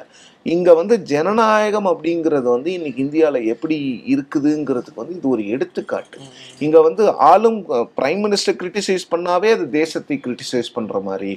இங்க 0.53 0.69
வந்து 0.73 0.95
ஜனநாயகம் 1.11 1.87
அப்படிங்கிறது 1.91 2.47
வந்து 2.55 2.69
இன்னைக்கு 2.73 2.99
இந்தியால 3.05 3.37
எப்படி 3.53 3.77
இருக்குதுங்கிறதுக்கு 4.13 5.01
வந்து 5.01 5.15
இது 5.17 5.27
ஒரு 5.29 5.43
எடுத்துக்காட்டு. 5.53 6.17
இங்க 6.65 6.77
வந்து 6.87 7.03
ஆளும் 7.29 7.59
பிரைம் 7.97 8.21
மினிஸ்டர் 8.25 8.57
கிரிட்டிசைஸ் 8.61 9.05
பண்ணாவே 9.15 9.49
அது 9.55 9.65
தேசத்தை 9.79 10.17
கிரிட்டிசைஸ் 10.25 10.69
பண்ற 10.77 10.99
மாதிரி. 11.09 11.31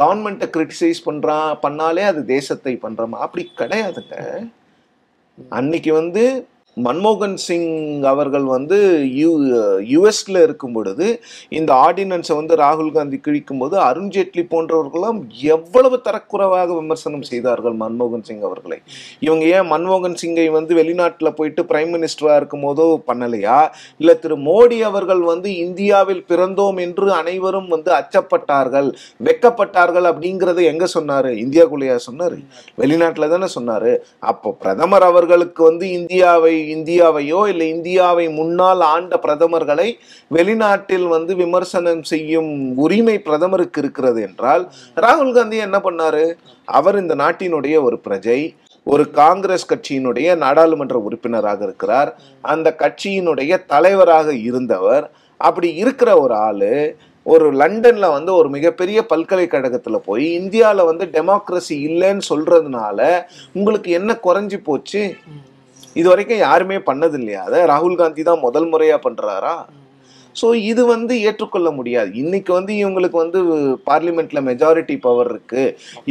கவர்மெண்ட்டை 0.00 0.48
கிரிட்டிசைஸ் 0.56 1.00
பண்றா 1.08 1.38
பண்ணாலே 1.66 2.04
அது 2.12 2.22
தேசத்தை 2.34 2.74
பண்ற 2.84 3.06
மாதிரி 3.06 3.26
அப்படி 3.26 3.44
கிடையாதுங்க. 3.62 4.16
அன்னைக்கு 5.58 5.92
வந்து 5.92 6.24
மன்மோகன் 6.84 7.34
சிங் 7.34 8.02
அவர்கள் 8.02 8.44
வந்து 8.44 8.78
யூ 9.10 9.30
யுஎஸ்ல 9.92 10.42
இருக்கும் 10.42 10.72
பொழுது 10.72 11.20
இந்த 11.48 11.70
ஆர்டினன்ஸை 11.74 12.34
வந்து 12.36 12.54
ராகுல் 12.56 12.92
காந்தி 12.92 13.20
கிழிக்கும் 13.26 13.58
போது 13.58 13.76
அருண்ஜேட்லி 13.78 14.42
போன்றவர்களும் 14.50 15.20
எவ்வளவு 15.54 16.00
தரக்குறைவாக 16.08 16.74
விமர்சனம் 16.74 17.22
செய்தார்கள் 17.22 17.72
மன்மோகன் 17.74 18.22
சிங் 18.22 18.42
அவர்களை. 18.42 18.78
இவங்க 19.20 19.44
ஏன் 19.44 19.70
மன்மோகன் 19.72 20.18
சிங்கை 20.22 20.50
வந்து 20.50 20.74
வெளிநாட்டில் 20.74 21.34
போயிட்டு 21.34 21.62
பிரைம் 21.62 21.94
மினிஸ்டராக 21.94 22.36
இருக்கும் 22.36 22.66
போதோ 22.66 22.86
பண்ணலையா? 23.06 23.68
இல்லை 23.96 24.18
திரு 24.18 24.36
மோடி 24.36 24.80
அவர்கள் 24.80 25.20
வந்து 25.20 25.56
இந்தியாவில் 25.56 26.22
பிறந்தோம் 26.28 26.80
என்று 26.80 27.12
அனைவரும் 27.12 27.68
வந்து 27.68 27.92
அச்சப்பட்டார்கள் 28.00 28.90
வெக்கப்பட்டார்கள் 29.24 30.08
அப்படிங்கிறத 30.12 30.62
எங்க 30.64 30.84
சொன்னாரு? 30.98 31.32
இந்தியாக்குள்ளேயா 31.46 31.98
சொன்னாரு? 32.10 32.38
வெளிநாட்டில் 32.76 33.28
தானே 33.28 33.50
சொன்னாரு. 33.58 33.94
அப்போ 34.18 34.56
பிரதமர் 34.60 35.02
அவர்களுக்கு 35.02 35.64
வந்து 35.64 35.90
இந்தியாவை 35.90 36.54
இந்தியாவையோ 36.74 37.40
இல்லை 37.48 37.68
இந்தியாவை 37.68 38.26
முன்னால் 38.28 38.80
ஆண்ட 38.80 39.20
பிரதமர்களை 39.22 39.88
வெளிநாட்டில் 40.34 41.06
வந்து 41.08 41.36
விமர்சனம் 41.36 42.02
செய்யும் 42.02 42.52
உரிமை 42.76 43.16
பிரதமருக்கு 43.18 43.80
இருக்கிறது 43.80 44.22
என்றால் 44.22 44.64
ராகுல் 44.96 45.32
காந்தி 45.32 45.56
என்ன 45.56 45.78
பண்ணாரு? 45.78 46.24
அவர் 46.64 46.98
இந்த 46.98 47.14
நாட்டினுடைய 47.14 47.76
ஒரு 47.82 47.98
பிரஜை 48.06 48.40
ஒரு 48.86 49.04
காங்கிரஸ் 49.10 49.68
கட்சியினுடைய 49.72 50.36
நாடாளுமன்ற 50.36 50.96
உறுப்பினராக 50.98 51.60
இருக்கிறார். 51.64 52.10
அந்த 52.42 52.68
கட்சியினுடைய 52.78 53.52
தலைவராக 53.66 54.28
இருந்தவர். 54.48 55.04
அப்படி 55.40 55.68
இருக்கிற 55.74 56.10
ஒரு 56.20 56.34
ஆளு 56.34 56.96
ஒரு 57.26 57.46
லண்டன்ல 57.56 58.06
வந்து 58.12 58.30
ஒரு 58.34 58.48
மிகப்பெரிய 58.48 58.98
பல்கலைக்கழகத்துல 59.12 59.96
போய் 59.96 60.26
இந்தியாவில் 60.32 60.88
வந்து 60.90 61.04
டெமோக்ரஸி 61.06 61.76
இல்லைன்னு 61.88 62.24
சொல்றதுனால 62.28 62.98
உங்களுக்கு 63.52 63.90
என்ன 63.90 64.18
குறைஞ்சி 64.26 64.58
போச்சு? 64.62 65.02
இது 65.96 66.06
வரைக்கும் 66.12 66.44
யாருமே 66.46 66.78
பண்ணது 66.90 67.18
இல்லையா 67.20 67.42
அதை 67.48 67.58
ராகுல் 67.72 68.00
காந்தி 68.00 68.22
தான் 68.28 68.44
முதல் 68.46 68.68
முறையா 68.72 68.96
பண்றாரா? 69.06 69.52
ம், 69.70 69.82
ஸோ 70.36 70.46
இது 70.70 70.82
வந்து 70.94 71.14
ஏற்றுக்கொள்ள 71.28 71.68
முடியாது. 71.76 72.10
இன்னைக்கு 72.22 72.52
வந்து 72.56 72.72
இவங்களுக்கு 72.80 73.18
வந்து 73.22 73.38
பார்லிமெண்ட்ல 73.88 74.40
மெஜாரிட்டி 74.48 74.96
பவர் 75.06 75.30
இருக்கு. 75.32 75.62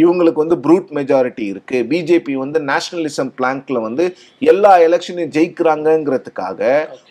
இவங்களுக்கு 0.03 0.43
வந்து 0.43 0.57
ப்ரூட் 0.63 0.89
மெஜாரிட்டி 0.97 1.45
இருக்கு. 1.53 1.79
பிஜேபி 1.91 2.35
வந்து 2.43 2.61
நேஷனலிசம் 2.71 3.31
பிளாங்க்ல 3.39 3.81
வந்து 3.87 4.05
எல்லா 4.53 4.71
எலெக்ஷனையும் 4.87 5.33
ஜெயிக்கிறாங்கங்கிறதுக்காக 5.35 6.61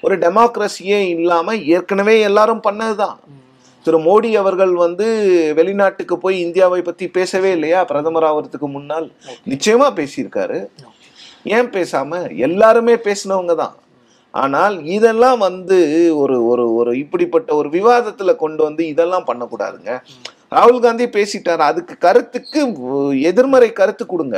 ஒரு 0.07 0.17
டெமோக்ரஸியே 0.25 1.01
இல்லாம 1.17 1.57
ஏற்கனவே 1.77 2.17
எல்லாரும் 2.31 2.65
பண்ணதுதான். 2.69 3.17
திரு 3.87 3.99
மோடி 4.09 4.29
அவர்கள் 4.41 4.75
வந்து 4.85 5.07
வெளிநாட்டுக்கு 5.57 6.15
போய் 6.19 6.37
இந்தியாவை 6.45 6.79
பத்தி 6.83 7.07
பேசவே 7.17 7.51
இல்லையா? 7.57 7.81
பிரதமர் 7.91 8.27
ஆவறதுக்கு 8.29 8.69
முன்னால் 8.77 9.07
நிச்சயமா 9.53 9.89
பேசியிருக்காரு. 9.99 10.59
ஏன் 11.45 11.71
பேசாம? 11.77 12.37
எல்லாருமே 12.47 12.95
பேசினவங்க 13.09 13.55
தான் 13.55 13.75
ஆனால் 14.35 14.77
இதெல்லாம் 14.97 15.39
வந்து 15.39 15.77
ஒரு 16.23 16.37
ஒரு 16.47 16.65
ஒரு 16.75 16.99
இப்படிப்பட்ட 16.99 17.51
ஒரு 17.55 17.69
விவாதத்துல 17.69 18.37
கொண்டு 18.37 18.63
வந்து 18.63 18.83
இதெல்லாம் 18.93 19.27
பண்ணக்கூடாதுங்க. 19.29 19.93
ராகுல் 20.57 20.81
காந்தி 20.81 21.05
பேசிட்டாரு. 21.07 21.63
அதுக்கு 21.71 21.95
கருத்துக்கு 21.99 22.61
எதிர்மறை 23.31 23.73
கருத்து 23.73 24.07
கொடுங்க. 24.07 24.37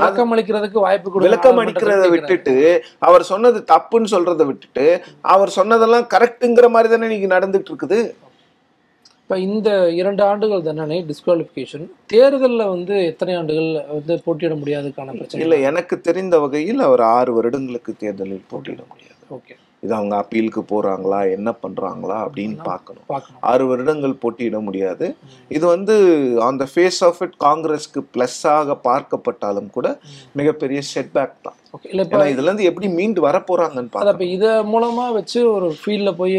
விளக்கம் 0.00 0.32
அளிக்கிறதுக்கு 0.34 0.80
வாய்ப்பு. 0.86 1.22
விளக்கம் 1.26 1.60
அளிக்கிறத. 1.62 2.06
விட்டுட்டு 2.14 2.54
அவர் 2.98 3.22
சொன்னது 3.22 3.64
தப்புன்னு 3.72 4.12
சொல்றதை 4.14 4.46
விட்டுட்டு 4.46 4.86
அவர் 5.20 5.56
சொன்னதெல்லாம் 5.58 6.08
கரெக்ட்டுங்கிற 6.14 6.68
மாதிரி 6.76 6.90
தானே 6.94 7.08
இன்னைக்கு 7.08 7.34
நடந்துட்டு 7.36 7.72
இருக்குது. 7.72 8.00
இப்ப 9.30 9.38
இந்த 9.38 9.90
இரண்டு 9.90 10.22
ஆண்டுகள் 10.22 10.62
தண்டனை 10.62 11.04
டிஸ்குவாலிஃபிகேஷன் 11.08 11.82
தேர்தல்ல 12.12 12.68
வந்து 12.68 12.94
எத்தனை 13.04 13.34
ஆண்டுகள் 13.34 13.66
வந்து 13.88 14.22
போட்டியிட 14.24 14.54
முடியாதுக்கான 14.54 15.14
பிரச்சனை 15.16 15.42
இல்ல 15.44 15.56
எனக்கு 15.56 16.00
தெரிந்த 16.00 16.38
வகையில் 16.38 16.80
அவர் 16.80 17.00
ஆறு 17.00 17.32
வருடங்களுக்கு 17.32 17.96
தேர்தலில் 17.96 18.46
போட்டியிட 18.48 18.82
முடியாது. 18.88 19.18
ஓகே. 19.30 19.54
இது 19.82 19.92
அவங்க 19.98 20.14
அப்பீலுக்கு 20.22 20.62
போறாங்களா? 20.70 21.18
என்ன 21.36 21.50
பண்றாங்களா? 21.64 22.16
அப்படின்னு 22.26 22.56
பார்க்கணும். 22.70 23.04
ஆறு 23.50 23.64
வருடங்கள் 23.70 24.20
போட்டியிட 24.22 24.58
முடியாது. 24.68 25.06
இது 25.56 25.64
வந்து 25.74 25.94
on 26.46 26.60
the 26.62 26.66
face 26.72 27.00
of 27.08 27.20
it 27.26 27.36
காங்கிரஸ்க்கு 27.46 28.02
பிளஸ்ஸாக 28.14 28.76
பார்க்கப்பட்டாலும் 28.88 29.70
கூட 29.76 29.86
மிகப்பெரிய 30.40 30.80
செட்பேக் 30.94 31.36
தான். 31.46 31.58
இல்ல 31.92 32.02
இதுல 32.32 32.48
இருந்து 32.48 32.66
எப்படி 32.70 32.88
மீண்டு 32.98 33.20
வர 33.26 33.38
போறாங்கன்னு 33.48 33.90
அத 33.90 33.94
பார்க்கணும். 33.94 34.18
இப்ப 34.18 34.28
இத 34.36 34.46
மூலமா 34.72 35.06
வச்சு 35.18 35.38
ஒரு 35.54 35.68
ஃபீல்ட்ல 35.80 36.12
போய் 36.20 36.36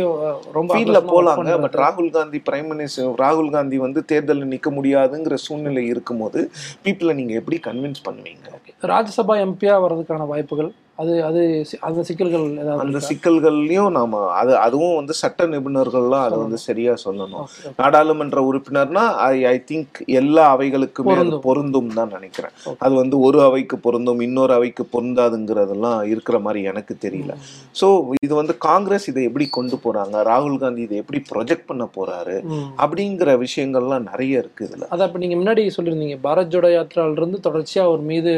ரொம்ப 0.57 0.69
ஃபீல்ட்ல 0.75 1.01
பண்றது. 1.07 1.61
பட் 1.65 1.79
ராகுல் 1.83 2.11
காந்தி 2.17 2.41
பிரைம் 2.49 2.69
மினிஸ்டர் 2.73 3.15
ராகுல் 3.23 3.53
காந்தி 3.55 3.79
வந்து 3.85 4.01
தேர்தலில் 4.11 4.51
நிக்க 4.55 4.69
முடியாதுங்கிற 4.79 5.37
சூழ்நிலை 5.45 5.85
இருக்கும்போது 5.93 6.41
பீப்புளை 6.85 7.15
நீங்க 7.21 7.35
எப்படி 7.41 7.59
கன்வின்ஸ் 7.69 8.05
பண்ணுவீங்க. 8.09 8.47
ராஜ்யசபா 8.93 9.35
எம்பியா 9.47 9.77
வர்றதுக்கான 9.85 10.27
வாய்ப்புகள்? 10.33 10.71
அது 11.01 11.13
அது 11.27 11.41
அந்த 11.87 12.01
சிக்கல்கள் 12.07 12.43
அந்த? 12.83 12.99
சிக்கல்கள்லயும் 13.09 13.93
நாம 13.97 14.21
அது 14.39 14.51
அதுவும் 14.63 14.97
வந்து 14.97 15.13
சட்ட 15.19 15.45
நிபுணர்கள்லாம் 15.53 16.25
அதை 16.27 16.37
வந்து 16.41 16.57
சரியா 16.65 16.93
சொல்லணும். 17.03 17.45
நாடாளுமன்ற 17.79 18.41
உறுப்பினர்னா 18.49 19.03
ஐ 19.27 19.37
ஐ 19.51 19.55
திங்க் 19.69 19.99
எல்லா 20.19 20.43
அவைகளுக்குமே 20.55 21.15
அது 21.21 21.39
பொருந்தும். 21.47 21.91
தான் 21.99 22.11
நினைக்கிறேன். 22.17 22.53
அது 22.85 22.93
வந்து 23.01 23.15
ஒரு 23.27 23.39
அவைக்கு 23.47 23.77
பொருந்தும் 23.85 24.23
இன்னொரு 24.27 24.53
அவைக்கு 24.57 24.85
பொருந்தாதுங்கிறதெல்லாம் 24.93 25.99
இருக்கிற 26.13 26.37
மாதிரி 26.45 26.61
எனக்கு 26.71 26.95
தெரியல 27.05 27.31
ஸோ 27.75 27.87
இது 28.25 28.33
வந்து 28.41 28.55
காங்கிரஸ் 28.67 29.09
இதை 29.13 29.23
எப்படி 29.29 29.47
கொண்டு 29.57 29.79
போறாங்க 29.85 30.25
ராகுல் 30.31 30.61
காந்தி 30.63 30.83
இதை 30.87 30.97
எப்படி 31.03 31.21
ப்ரொஜெக்ட் 31.31 31.67
பண்ண 31.71 31.83
போறாரு. 31.97 32.37
அப்படிங்கிற 32.83 33.29
விஷயங்கள்லாம் 33.45 34.07
நிறைய 34.11 34.43
இருக்கு 34.43 34.67
இதுல 34.67 34.85
அதான் 34.93 35.09
இப்போ 35.09 35.21
நீங்கள் 35.23 35.41
முன்னாடி 35.41 35.63
சொல்லியிருந்தீங்க 35.77 36.19
பாரத் 36.27 36.53
ஜோடோ 36.53 36.71
யாத்திரால 36.73 37.19
இருந்து 37.19 37.39
தொடர்ச்சியாக 37.47 37.89
அவர் 37.89 38.03
மீது 38.11 38.33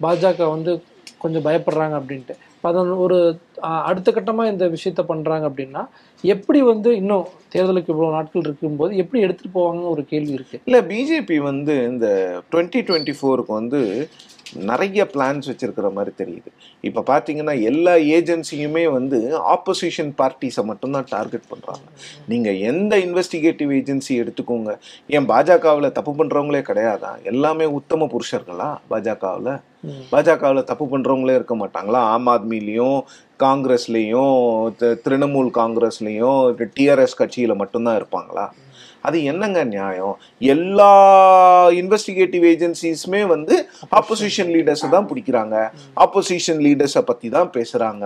பாஜக 0.00 0.46
வந்து 0.54 0.72
கொஞ்சம் 1.24 1.46
பயப்படுறாங்க 1.46 1.94
அப்படின்ட்டு. 2.00 2.34
இப்போ 2.56 2.68
அதன் 2.72 2.90
ஒரு 3.04 3.16
அடுத்த 3.88 4.08
கட்டமாக 4.16 4.52
இந்த 4.52 4.64
விஷயத்த 4.74 5.02
பண்ணுறாங்க 5.12 5.44
அப்படின்னா 5.50 5.82
எப்படி 6.24 6.60
வந்து 6.72 6.90
இன்னும் 7.00 7.24
தேர்தலுக்கு 7.54 7.92
இவ்வளோ 7.94 8.10
நாட்கள் 8.16 8.46
இருக்கும்போது 8.48 8.92
எப்படி 9.02 9.22
எடுத்துகிட்டு 9.26 9.56
போவாங்கன்னு 9.56 9.94
ஒரு 9.94 10.04
கேள்வி 10.12 10.36
இருக்குது 10.38 10.62
இல்லை 10.68 10.82
பிஜேபி 10.92 11.38
வந்து 11.50 11.74
இந்த 11.92 12.08
டுவெண்ட்டி 12.52 12.82
டுவெண்ட்டி 12.90 13.14
ஃபோருக்கு 13.20 13.54
வந்து 13.60 13.80
நிறைய 14.70 15.02
பிளான்ஸ் 15.12 15.48
வச்சுருக்கிற 15.50 15.88
மாதிரி 15.96 16.12
தெரியுது. 16.20 16.50
இப்போ 16.88 17.00
பார்த்தீங்கன்னா 17.10 17.54
எல்லா 17.70 17.94
ஏஜென்சியுமே 18.16 18.84
வந்து 18.96 19.18
ஆப்போசிஷன் 19.54 20.10
பார்ட்டிஸை 20.20 20.62
மட்டும்தான் 20.70 21.08
டார்கெட் 21.14 21.50
பண்ணுறாங்க 21.52 21.86
நீங்கள் 22.32 22.60
எந்த 22.70 22.96
இன்வெஸ்டிகேட்டிவ் 23.06 23.72
ஏஜென்சி 23.78 24.12
எடுத்துக்கோங்க. 24.22 24.72
ஏன் 25.16 25.28
பாஜகவில் 25.32 25.94
தப்பு 25.98 26.14
பண்ணுறவங்களே 26.20 26.62
கிடையாதா? 26.70 27.12
எல்லாமே 27.32 27.68
உத்தம 27.78 28.08
புருஷர்களா 28.14 28.70
பாஜகவில்? 28.92 29.52
பாஜகவுல 30.12 30.62
தப்பு 30.70 30.84
பண்றவங்களே 30.92 31.36
இருக்க 31.38 31.54
மாட்டாங்களா? 31.62 32.00
ஆம் 32.14 32.28
ஆத்மிலையும் 32.34 32.98
காங்கிரஸ்லயும் 33.44 34.36
திரிணாமுல் 35.04 35.52
காங்கிரஸ்லயும் 35.60 36.42
டிஆர்எஸ் 36.76 37.18
கட்சியில 37.20 37.54
மட்டும்தான் 37.62 37.98
இருப்பாங்களா? 38.00 38.44
அது 39.08 39.18
என்னங்க 39.30 39.60
நியாயம்? 39.72 40.12
எல்லா 40.54 40.90
இன்வெஸ்டிகேட்டிவ் 41.80 42.44
ஏஜென்சிஸுமே 42.50 43.22
வந்து 43.32 43.54
ஆப்போசிஷன் 44.00 44.50
லீடர்ஸை 44.56 44.88
தான் 44.94 45.08
பிடிக்கிறாங்க. 45.10 45.56
ஆப்போசிஷன் 46.04 46.60
லீடர்ஸை 46.66 47.02
பத்தி 47.10 47.28
தான் 47.36 47.50
பேசுறாங்க. 47.56 48.04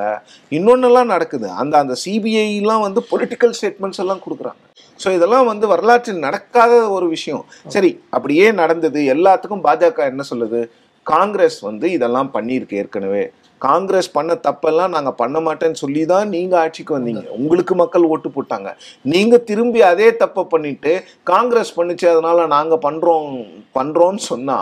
இன்னொன்னெல்லாம் 0.59 1.13
நடக்குது. 1.15 1.49
அந்த 1.63 1.77
அந்த 1.83 1.97
சிபிஐலாம் 2.05 2.85
வந்து 2.87 3.03
பொலிட்டிக்கல் 3.11 3.55
ஸ்டேட்மெண்ட்ஸ் 3.59 4.03
எல்லாம் 4.05 4.25
கொடுக்குறாங்க. 4.25 4.61
ஸோ 5.03 5.09
இதெல்லாம் 5.19 5.47
வந்து 5.53 5.67
வரலாற்றில் 5.75 6.25
நடக்காத 6.27 6.73
ஒரு 6.97 7.09
விஷயம். 7.17 7.45
சரி 7.77 7.93
அப்படியே 8.17 8.49
நடந்தது. 8.63 9.01
எல்லாத்துக்கும் 9.17 9.65
பாஜக 9.69 10.11
என்ன 10.13 10.25
சொல்லுது? 10.33 10.63
காங்கிரஸ் 11.13 11.59
வந்து 11.69 11.87
இதெல்லாம் 11.97 12.31
பண்ணியிருக்கு 12.37 12.79
ஏற்கனவே. 12.83 13.25
காங்கிரஸ் 13.65 14.09
பண்ண 14.15 14.33
தப்பெல்லாம் 14.47 14.95
நாங்க 14.95 15.11
பண்ண 15.21 15.37
மாட்டேன்னு 15.47 15.79
சொல்லி 15.83 16.03
தான் 16.11 16.27
நீங்க 16.35 16.55
ஆட்சிக்கு 16.63 16.93
வந்தீங்க. 16.97 17.23
உங்களுக்கு 17.37 17.75
மக்கள் 17.81 18.09
ஓட்டு 18.13 18.29
போட்டாங்க. 18.35 18.71
நீங்க 19.13 19.37
திரும்பி 19.51 19.81
அதே 19.91 20.09
தப்பை 20.23 20.43
பண்ணிட்டு 20.55 20.93
காங்கிரஸ் 21.33 21.73
பண்ணுச்சு 21.79 22.07
அதனால 22.13 22.47
நாங்க 22.55 22.77
பண்றோம் 22.87 23.31
பண்றோம்னு 23.79 24.23
சொன்னா 24.31 24.59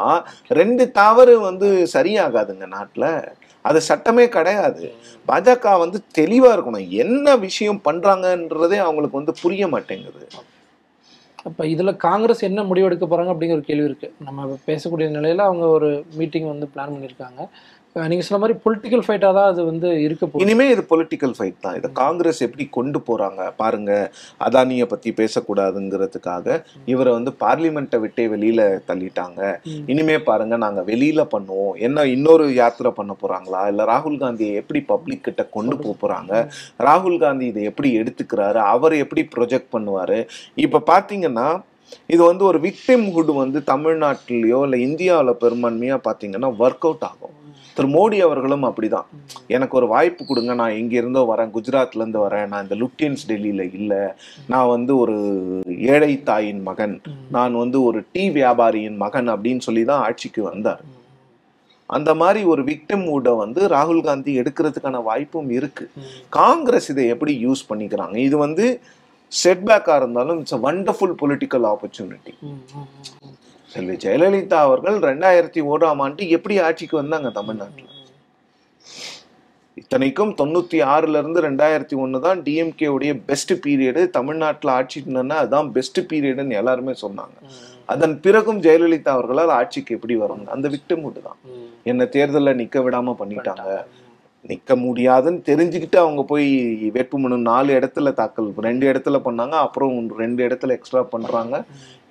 ரெண்டு 0.61 0.87
தவறு 1.01 1.35
வந்து 1.49 1.71
சரியாகாதுங்க 1.97 2.69
நாட்டுல. 2.77 3.07
அது 3.69 3.79
சட்டமே 3.91 4.25
கிடையாது. 4.37 4.85
பாஜக 5.29 5.79
வந்து 5.85 5.99
தெளிவா 6.19 6.51
இருக்கணும். 6.55 6.89
என்ன 7.05 7.37
விஷயம் 7.47 7.85
பண்றாங்கன்றதே 7.89 8.81
அவங்களுக்கு 8.87 9.21
வந்து 9.21 9.35
புரிய 9.43 9.69
மாட்டேங்குது. 9.75 10.25
அப்போ 11.45 11.63
இதில் 11.67 12.01
காங்கிரஸ் 12.07 12.47
என்ன 12.49 12.61
முடிவெடுக்க 12.63 13.05
போகிறாங்க 13.07 13.33
அப்படிங்கிற 13.33 13.59
ஒரு 13.59 13.67
கேள்வி 13.71 13.89
இருக்குது 13.89 14.15
நம்ம 14.27 14.59
பேசக்கூடிய 14.69 15.09
நிலையில் 15.11 15.49
அவங்க 15.49 15.67
ஒரு 15.77 15.89
மீட்டிங் 16.19 16.49
வந்து 16.53 16.67
பிளான் 16.75 16.95
பண்ணியிருக்காங்க. 16.95 17.41
அஹ் 17.97 18.09
நீங்க 18.09 18.25
சொன்ன 18.27 18.39
மாதிரி 18.39 18.59
பொலிட்டிக்கல் 18.65 19.03
ஃபைட்டா 19.07 19.33
தான் 19.33 19.49
அது 19.51 19.65
வந்து 19.65 20.01
இருக்க 20.05 20.27
போகுது. 20.27 20.43
இனிமே 20.45 20.71
இது 20.71 20.83
பொலிட்டிக்கல் 20.83 21.35
ஃபைட் 21.37 21.61
தான். 21.61 21.77
இதை 21.77 21.93
காங்கிரஸ் 21.93 22.41
எப்படி 22.41 22.69
கொண்டு 22.69 22.99
போறாங்க? 23.09 23.53
பாருங்க 23.57 23.91
அதானியை 24.41 24.85
பத்தி 24.85 25.13
பேசக்கூடாதுங்கிறதுக்காக 25.13 26.57
இவரை 26.87 27.13
வந்து 27.13 27.31
பார்லிமெண்ட்டை 27.41 28.01
விட்டே 28.01 28.29
வெளியில 28.29 28.63
தள்ளிட்டாங்க. 28.89 29.41
இனிமே 29.87 30.19
பாருங்க 30.21 30.57
நாங்க 30.57 30.81
வெளியில 30.83 31.27
பண்ணுவோம். 31.35 31.75
என்ன 31.79 32.07
இன்னொரு 32.07 32.55
யாத்திரை 32.55 32.93
பண்ண 32.93 33.17
போறாங்களா? 33.23 33.67
இல்ல 33.67 33.85
ராகுல் 33.85 34.19
காந்தியை 34.19 34.55
எப்படி 34.55 34.81
பப்ளிக் 34.83 35.23
கிட்ட 35.23 35.45
கொண்டு 35.49 35.77
போக 35.77 35.95
போறாங்க? 36.03 36.33
ராகுல் 36.79 37.19
காந்தி 37.19 37.47
இதை 37.47 37.63
எப்படி 37.63 38.03
எடுத்துக்கிறாரு? 38.03 38.61
அவர் 38.75 38.93
எப்படி 38.95 39.29
ப்ரொஜெக்ட் 39.37 39.73
பண்ணுவாரு? 39.73 40.19
இப்ப 40.55 40.83
பாத்தீங்கன்னா 40.87 41.49
இது 42.09 42.23
வந்து 42.25 42.45
ஒரு 42.45 42.59
விக்டிம்ஹுட் 42.59 43.33
வந்து 43.35 43.59
தமிழ்நாட்டிலயோ 43.67 44.63
இல்ல 44.65 44.77
இந்தியாவுல 44.89 45.33
பெரும்பான்மையா 45.41 45.99
பாத்தீங்கன்னா 46.09 46.51
ஒர்க் 46.59 46.87
அவுட் 46.89 47.07
ஆகும். 47.09 47.35
திரு 47.77 47.89
மோடி 47.95 48.19
அவர்களும் 48.27 48.65
அப்படிதான். 48.69 49.07
எனக்கு 49.55 49.75
ஒரு 49.79 49.87
வாய்ப்பு 49.93 50.23
கொடுங்க 50.25 50.53
நான் 50.61 50.77
எங்க 50.81 50.95
இருந்தோ 51.01 51.23
வரேன் 51.31 51.53
குஜராத்ல 51.57 52.03
இருந்து 52.03 52.21
வரேன் 52.25 52.51
நான் 52.53 52.65
இந்த 52.67 52.77
லுட்டியன்ஸ் 52.83 53.25
டெல்லியில 53.31 53.63
இல்ல. 53.79 53.93
நான் 54.53 54.73
வந்து 54.75 54.93
ஒரு 55.03 55.17
ஏழை 55.95 56.13
தாயின் 56.29 56.63
மகன் 56.69 56.97
நான் 57.37 57.55
வந்து 57.63 57.81
ஒரு 57.89 58.01
டீ 58.13 58.25
வியாபாரியின் 58.39 58.99
மகன் 59.05 59.31
அப்படின்னு 59.35 59.67
சொல்லி 59.69 59.85
தான் 59.91 60.05
ஆட்சிக்கு 60.09 60.43
வந்தார். 60.51 60.83
அந்த 61.91 62.11
மாதிரி 62.21 62.43
ஒரு 62.53 62.63
விக்டிம் 62.69 63.05
மூட 63.09 63.33
வந்து 63.45 63.63
ராகுல் 63.75 64.05
காந்தி 64.09 64.33
எடுக்கிறதுக்கான 64.41 65.01
வாய்ப்பும் 65.09 65.51
இருக்கு. 65.59 65.87
காங்கிரஸ் 66.39 66.89
இதை 66.93 67.05
எப்படி 67.15 67.33
யூஸ் 67.47 67.69
பண்ணிக்கிறாங்க? 67.71 68.17
இது 68.29 68.37
வந்து 68.45 68.67
செட்பேக்காக 69.33 69.99
இருந்தாலும் 70.01 70.39
it's 70.41 70.57
a 70.59 70.63
wonderful 70.69 71.15
political 71.23 71.67
opportunity 71.73 72.35
Selvi 73.75 73.95
Jayalalithaa 74.05 74.59
அவர்கள் 74.67 74.97
ரெண்டாயிரத்தி 75.11 75.61
ஓராம் 75.73 76.01
ஆண்டு 76.05 76.29
எப்படி 76.37 76.55
ஆட்சிக்கு 76.67 76.97
வந்தாங்க 77.01 77.29
தமிழ்நாட்டில்? 77.39 77.91
இத்தனைக்கும் 79.81 80.33
தொண்ணூத்தி 80.41 80.79
ஆறுல 80.95 81.21
இருந்து 81.23 81.41
ரெண்டாயிரத்தி 81.47 81.97
ஒன்று 82.03 82.19
தான் 82.27 82.41
டிஎம்கே 82.47 82.89
உடைய 82.97 83.13
பெஸ்ட் 83.29 83.55
பீரியடு 83.65 84.03
தமிழ்நாட்டில் 84.17 84.73
ஆட்சி 84.77 84.97
இருந்ததுன்னா 85.01 85.39
அதுதான் 85.43 85.71
பெஸ்ட் 85.77 86.01
பீரியடுன்னு 86.11 86.59
எல்லாருமே 86.61 86.95
சொன்னாங்க. 87.05 87.37
அதன் 87.93 88.15
பிறகும் 88.27 88.61
ஜெயலலிதா 88.67 89.15
அவர்களால் 89.17 89.57
ஆட்சிக்கு 89.59 89.97
எப்படி 89.97 90.17
வரும் 90.23 90.47
அந்த 90.57 90.69
விக்டிம் 90.75 91.09
தான் 91.29 91.41
என்ன 91.93 92.07
தேர்தலில் 92.17 92.59
நிக்க 92.63 92.79
விடாம 92.87 93.17
பண்ணிட்டாங்க. 93.23 93.69
நிக்க 94.51 94.77
முடியாதுன்னு 94.85 95.41
தெரிஞ்சுக்கிட்டு 95.49 95.99
அவங்க 96.03 96.23
போய் 96.31 96.49
வேட்புமனு 96.97 97.37
நாலு 97.51 97.71
இடத்துல 97.79 98.13
தாக்கல் 98.21 98.51
ரெண்டு 98.69 98.85
இடத்துல 98.91 99.19
பண்ணாங்க 99.27 99.57
அப்புறம் 99.67 100.11
ரெண்டு 100.23 100.41
இடத்துல 100.49 100.77
எக்ஸ்ட்ரா 100.77 101.03
பண்றாங்க. 101.15 101.55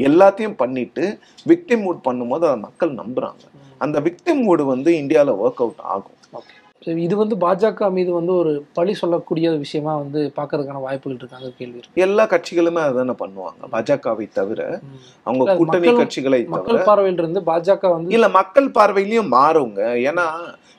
எல்லாத்தையும் 0.09 0.59
பண்ணிட்டு 0.63 1.05
விக்டிம் 1.51 1.85
மூட் 1.85 2.01
பண்ணும்போது 2.09 2.45
அதை 2.49 2.59
மக்கள் 2.67 2.99
நம்புறாங்க. 3.03 3.43
அந்த 3.85 3.99
விக்டிம் 4.07 4.43
மூடு 4.47 4.65
வந்து 4.73 4.91
இந்தியாவில் 5.03 5.39
ஒர்க் 5.43 5.63
அவுட் 5.65 5.85
ஆகும். 5.93 6.19
இது 7.03 7.15
வந்து 7.21 7.35
பாஜக 7.43 7.89
மீது 7.97 8.11
வந்து 8.17 8.33
ஒரு 8.39 8.53
பழி 8.77 8.93
சொல்லக்கூடிய 9.01 9.51
விஷயமா 9.61 9.93
வந்து 10.01 10.21
பார்க்கறதுக்கான 10.37 10.81
வாய்ப்புகள் 10.85 11.19
இருக்காங்க 11.21 11.49
கேள்வி 11.59 12.01
எல்லா 12.05 12.23
கட்சிகளுமே 12.33 12.81
அதுதானே 12.85 13.13
பண்ணுவாங்க. 13.21 13.61
பாஜகவை 13.75 14.25
தவிர. 14.39 14.61
அவங்க 15.27 15.55
கூட்டணி 15.59 15.93
கட்சிகளை 16.01 16.41
மக்கள் 16.55 16.81
பார்வையில் 16.89 17.21
இருந்து 17.23 17.43
பாஜக 17.51 17.93
வந்து 17.95 18.15
இல்ல 18.17 18.29
மக்கள் 18.39 18.67
பார்வையிலயும் 18.79 19.31
மாறுங்க. 19.37 19.81
ஏன்னா 20.09 20.27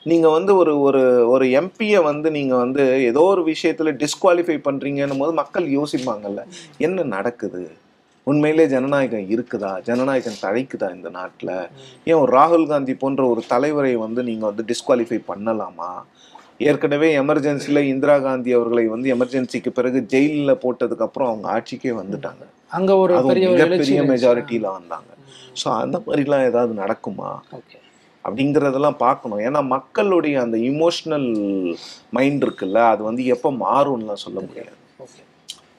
நீங்க 0.06 0.28
வந்து 0.28 0.56
ஒரு 0.56 0.80
ஒரு 0.80 1.28
ஒரு 1.28 1.44
எம்பியை 1.46 2.02
வந்து 2.02 2.30
நீங்க 2.30 2.56
வந்து 2.56 3.02
ஏதோ 3.02 3.20
ஒரு 3.20 3.52
விஷயத்துல 3.52 3.92
டிஸ்குவாலிஃபை 4.02 4.58
பண்றீங்கன்னும் 4.64 5.18
போது 5.18 5.32
மக்கள் 5.32 5.66
யோசிப்பாங்கல்ல 5.68 6.42
என்ன 6.78 7.02
நடக்குது? 7.02 7.62
உண்மையிலே 8.26 8.66
ஜனநாயகம் 8.66 9.30
இருக்குதா? 9.30 9.82
ஜனநாயகம் 9.82 10.42
தழைக்குதா 10.42 10.94
இந்த 10.94 11.10
நாட்டுல? 11.10 11.50
ஏன் 12.04 12.14
ஒரு 12.14 12.32
ராகுல் 12.32 12.66
காந்தி 12.66 12.94
போன்ற 12.94 13.26
ஒரு 13.26 13.42
தலைவரை 13.48 13.96
வந்து 13.96 14.22
நீங்க 14.22 14.46
வந்து 14.46 14.64
டிஸ்குவாலிஃபை 14.64 15.20
பண்ணலாமா? 15.28 15.90
ஏற்கனவே 16.58 17.18
எமர்ஜென்சில 17.18 17.78
இந்திரா 17.84 18.18
காந்தி 18.18 18.52
அவர்களை 18.52 18.86
வந்து 18.86 19.14
எமர்ஜென்சிக்கு 19.14 19.68
பிறகு 19.68 20.00
ஜெயிலில் 20.06 20.60
போட்டதுக்கு 20.62 21.02
அப்புறம் 21.02 21.28
அவங்க 21.28 21.48
ஆட்சிக்கே 21.54 21.94
வந்துட்டாங்க. 22.02 22.44
அங்க 22.68 22.96
ஒரு 22.96 23.14
பெரிய. 23.28 24.02
மெஜாரிட்டியில 24.12 24.68
வந்தாங்க. 24.72 25.10
ஸோ 25.64 25.68
அந்த 25.68 25.98
மாதிரிலாம் 25.98 26.46
ஏதாவது 26.46 26.74
நடக்குமா? 26.74 27.30
ஓகே 27.52 27.78
அப்படிங்கிறதெல்லாம் 28.24 28.98
பார்க்கணும். 29.06 29.42
ஏன்னா 29.46 29.60
மக்களுடைய 29.74 30.34
அந்த 30.44 30.56
இமோஷனல் 30.70 31.28
மைண்ட் 32.18 32.44
இருக்குல்ல 32.46 32.80
அது 32.92 33.02
வந்து 33.10 33.24
எப்போ 33.34 33.50
மாறும்லாம் 33.66 34.24
சொல்ல 34.24 34.38
முடியாது. 34.46 34.74
ஓகே 35.04 35.22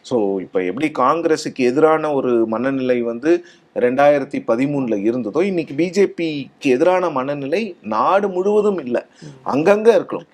ஸோ 0.09 0.17
இப்போ 0.45 0.59
எப்படி 0.69 0.87
காங்கிரஸுக்கு 1.03 1.61
எதிரான 1.69 2.11
ஒரு 2.17 2.31
மனநிலை 2.53 2.97
வந்து 3.11 3.31
ரெண்டாயிரத்தி 3.85 4.39
பதிமூணுல 4.49 4.97
இருந்ததோ 5.05 5.39
இன்னைக்கு 5.51 5.73
பிஜேபிக்கு 5.79 6.67
எதிரான 6.75 7.09
மனநிலை 7.19 7.61
நாடு 7.95 8.27
முழுவதும் 8.35 8.81
இல்லை. 8.85 9.01
அங்கங்க 9.53 9.89
இருக்கலாம். 9.99 10.29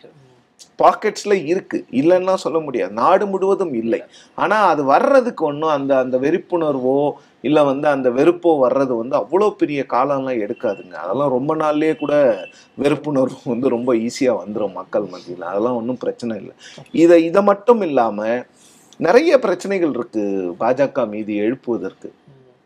பாக்கெட்ஸ்ல 0.84 1.34
இருக்கு. 1.46 1.86
இல்லைன்னா 1.92 2.34
சொல்ல 2.34 2.60
முடியாது. 2.60 2.94
நாடு 2.94 3.26
முழுவதும் 3.26 3.74
இல்லை. 3.74 4.00
ஆனா 4.36 4.58
அது 4.66 4.84
வர்றதுக்கு 4.84 5.46
ஒன்றும் 5.46 5.70
அந்த 5.70 5.98
அந்த 5.98 6.18
வெறுப்புணர்வோ 6.18 7.12
இல்ல 7.42 7.64
வந்து 7.64 7.88
அந்த 7.88 8.10
வெறுப்போ 8.10 8.52
வர்றது 8.66 8.98
வந்து 8.98 9.16
அவ்வளோ 9.16 9.50
பெரிய 9.62 9.86
காலம்லாம் 9.94 10.42
எடுக்காதுங்க. 10.46 10.96
அதெல்லாம் 11.04 11.30
ரொம்ப 11.30 11.56
நாள்லயே 11.56 11.96
கூட 11.96 12.14
வெறுப்புணர்வு 12.80 13.42
வந்து 13.44 13.70
ரொம்ப 13.70 13.96
ஈஸியா 13.96 14.34
வந்துடும் 14.44 14.78
மக்கள் 14.80 15.12
மத்தியில். 15.14 15.42
அதெல்லாம் 15.42 15.76
ஒன்றும் 15.76 15.98
பிரச்சனை 15.98 16.38
இல்லை. 16.38 16.56
இதை 16.92 17.24
இதை 17.24 17.44
மட்டும் 17.44 17.82
இல்லாம 17.82 18.46
நிறைய 19.00 19.40
பிரச்சனைகள் 19.40 19.90
இருக்கு 19.90 20.24
பாஜக 20.60 21.08
மீது 21.10 21.34
எழுப்புவதற்கு. 21.34 22.10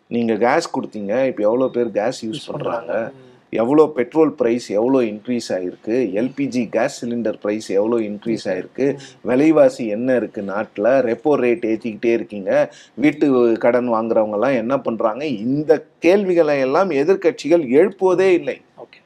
நீங்க 0.08 0.34
கேஸ் 0.36 0.74
கொடுத்தீங்க. 0.76 1.14
இப்போ 1.26 1.44
எவ்வளோ 1.44 1.68
பேர் 1.68 1.92
கேஸ் 1.92 2.26
யூஸ் 2.26 2.48
பண்றாங்க. 2.52 3.12
எவ்வளோ 3.62 3.84
பெட்ரோல் 3.98 4.32
ப்ரைஸ் 4.40 4.68
எவ்வளோ 4.78 5.00
இன்க்ரீஸ் 5.12 5.50
ஆயிருக்கு? 5.56 5.96
எல்பிஜி 6.22 6.64
கேஸ் 6.76 6.98
சிலிண்டர் 7.02 7.38
ப்ரைஸ் 7.44 7.68
எவ்வளோ 7.80 7.98
இன்க்ரீஸ் 8.10 8.46
ஆயிருக்கு? 8.54 8.88
விலைவாசி 9.30 9.86
என்ன 9.98 10.16
இருக்கு 10.22 10.44
நாட்டில்? 10.54 10.92
ரெப்போ 11.10 11.34
ரேட் 11.44 11.68
ஏற்றிக்கிட்டே 11.72 12.14
இருக்கீங்க. 12.20 12.52
வீட்டு 13.06 13.28
கடன் 13.66 13.90
வாங்குறவங்கலாம் 13.96 14.60
என்ன 14.62 14.78
பண்றாங்க? 14.88 15.24
இந்த 15.48 15.72
கேள்விகளை 16.08 16.58
எல்லாம் 16.68 16.92
எதிர்க்கட்சிகள் 17.02 17.66
எழுப்புவதே 17.80 18.30
இல்லை. 18.40 18.58
ஓகே 18.86 19.00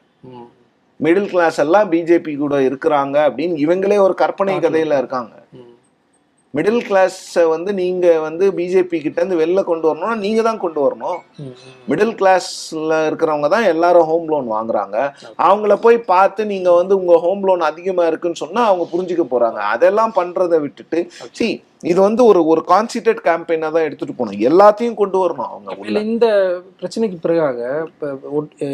மிடில் 0.99 1.31
கிளாஸ் 1.33 1.59
எல்லாம் 1.63 1.89
பிஜேபி 1.91 2.31
கூட 2.43 2.55
இருக்கிறாங்க 2.69 3.17
அப்படின்னு 3.27 3.57
இவங்களே 3.65 3.97
ஒரு 4.05 4.15
கற்பனை 4.21 4.55
கதையில 4.65 4.97
இருக்காங்க. 5.01 5.33
மிடில் 6.57 6.83
கிளாஸை 6.87 7.43
வந்து 7.53 7.71
நீங்க 7.79 8.05
வந்து 8.25 8.45
பிஜேபி 8.59 8.97
கிட்ட 9.03 9.17
இருந்து 9.21 9.39
வெளில 9.41 9.61
கொண்டு 9.67 9.85
வரணும்னா 9.89 10.13
நீங்க 10.23 10.41
தான் 10.47 10.61
கொண்டு 10.63 10.79
வரணும். 10.85 11.19
மிடில் 11.89 12.13
கிளாஸ்ல 12.19 12.93
இருக்கிறவங்க 13.07 13.49
தான் 13.55 13.67
எல்லாரும் 13.73 14.07
ஹோம் 14.11 14.27
லோன் 14.31 14.47
வாங்குறாங்க. 14.55 14.97
அவங்கள 15.47 15.75
போய் 15.85 15.97
பார்த்து 16.13 16.51
நீங்க 16.53 16.69
வந்து 16.79 16.93
உங்க 17.01 17.15
ஹோம் 17.25 17.45
லோன் 17.49 17.63
அதிகமா 17.71 18.05
இருக்குன்னு 18.11 18.43
சொன்னா 18.43 18.63
அவங்க 18.69 18.85
புரிஞ்சுக்க 18.93 19.25
போறாங்க. 19.33 19.59
அதெல்லாம் 19.75 20.13
பண்றதை 20.19 20.59
விட்டுட்டு 20.65 21.01
சி 21.39 21.49
இது 21.83 22.01
வந்து 22.01 22.25
ஒரு 22.25 22.45
ஒரு 22.45 22.61
கான்சிடெட் 22.67 23.21
கேம்பெயினா 23.25 23.71
தான் 23.71 23.85
எடுத்துட்டு 23.85 24.15
போகணும் 24.15 24.41
எல்லாத்தையும் 24.41 24.93
கொண்டு 24.93 25.17
வரணும் 25.17 25.49
அவங்க 25.49 26.01
இந்த 26.01 26.27
பிரச்சனைக்கு 26.81 27.17
பிறகாக 27.23 27.59
இப்ப 27.87 28.09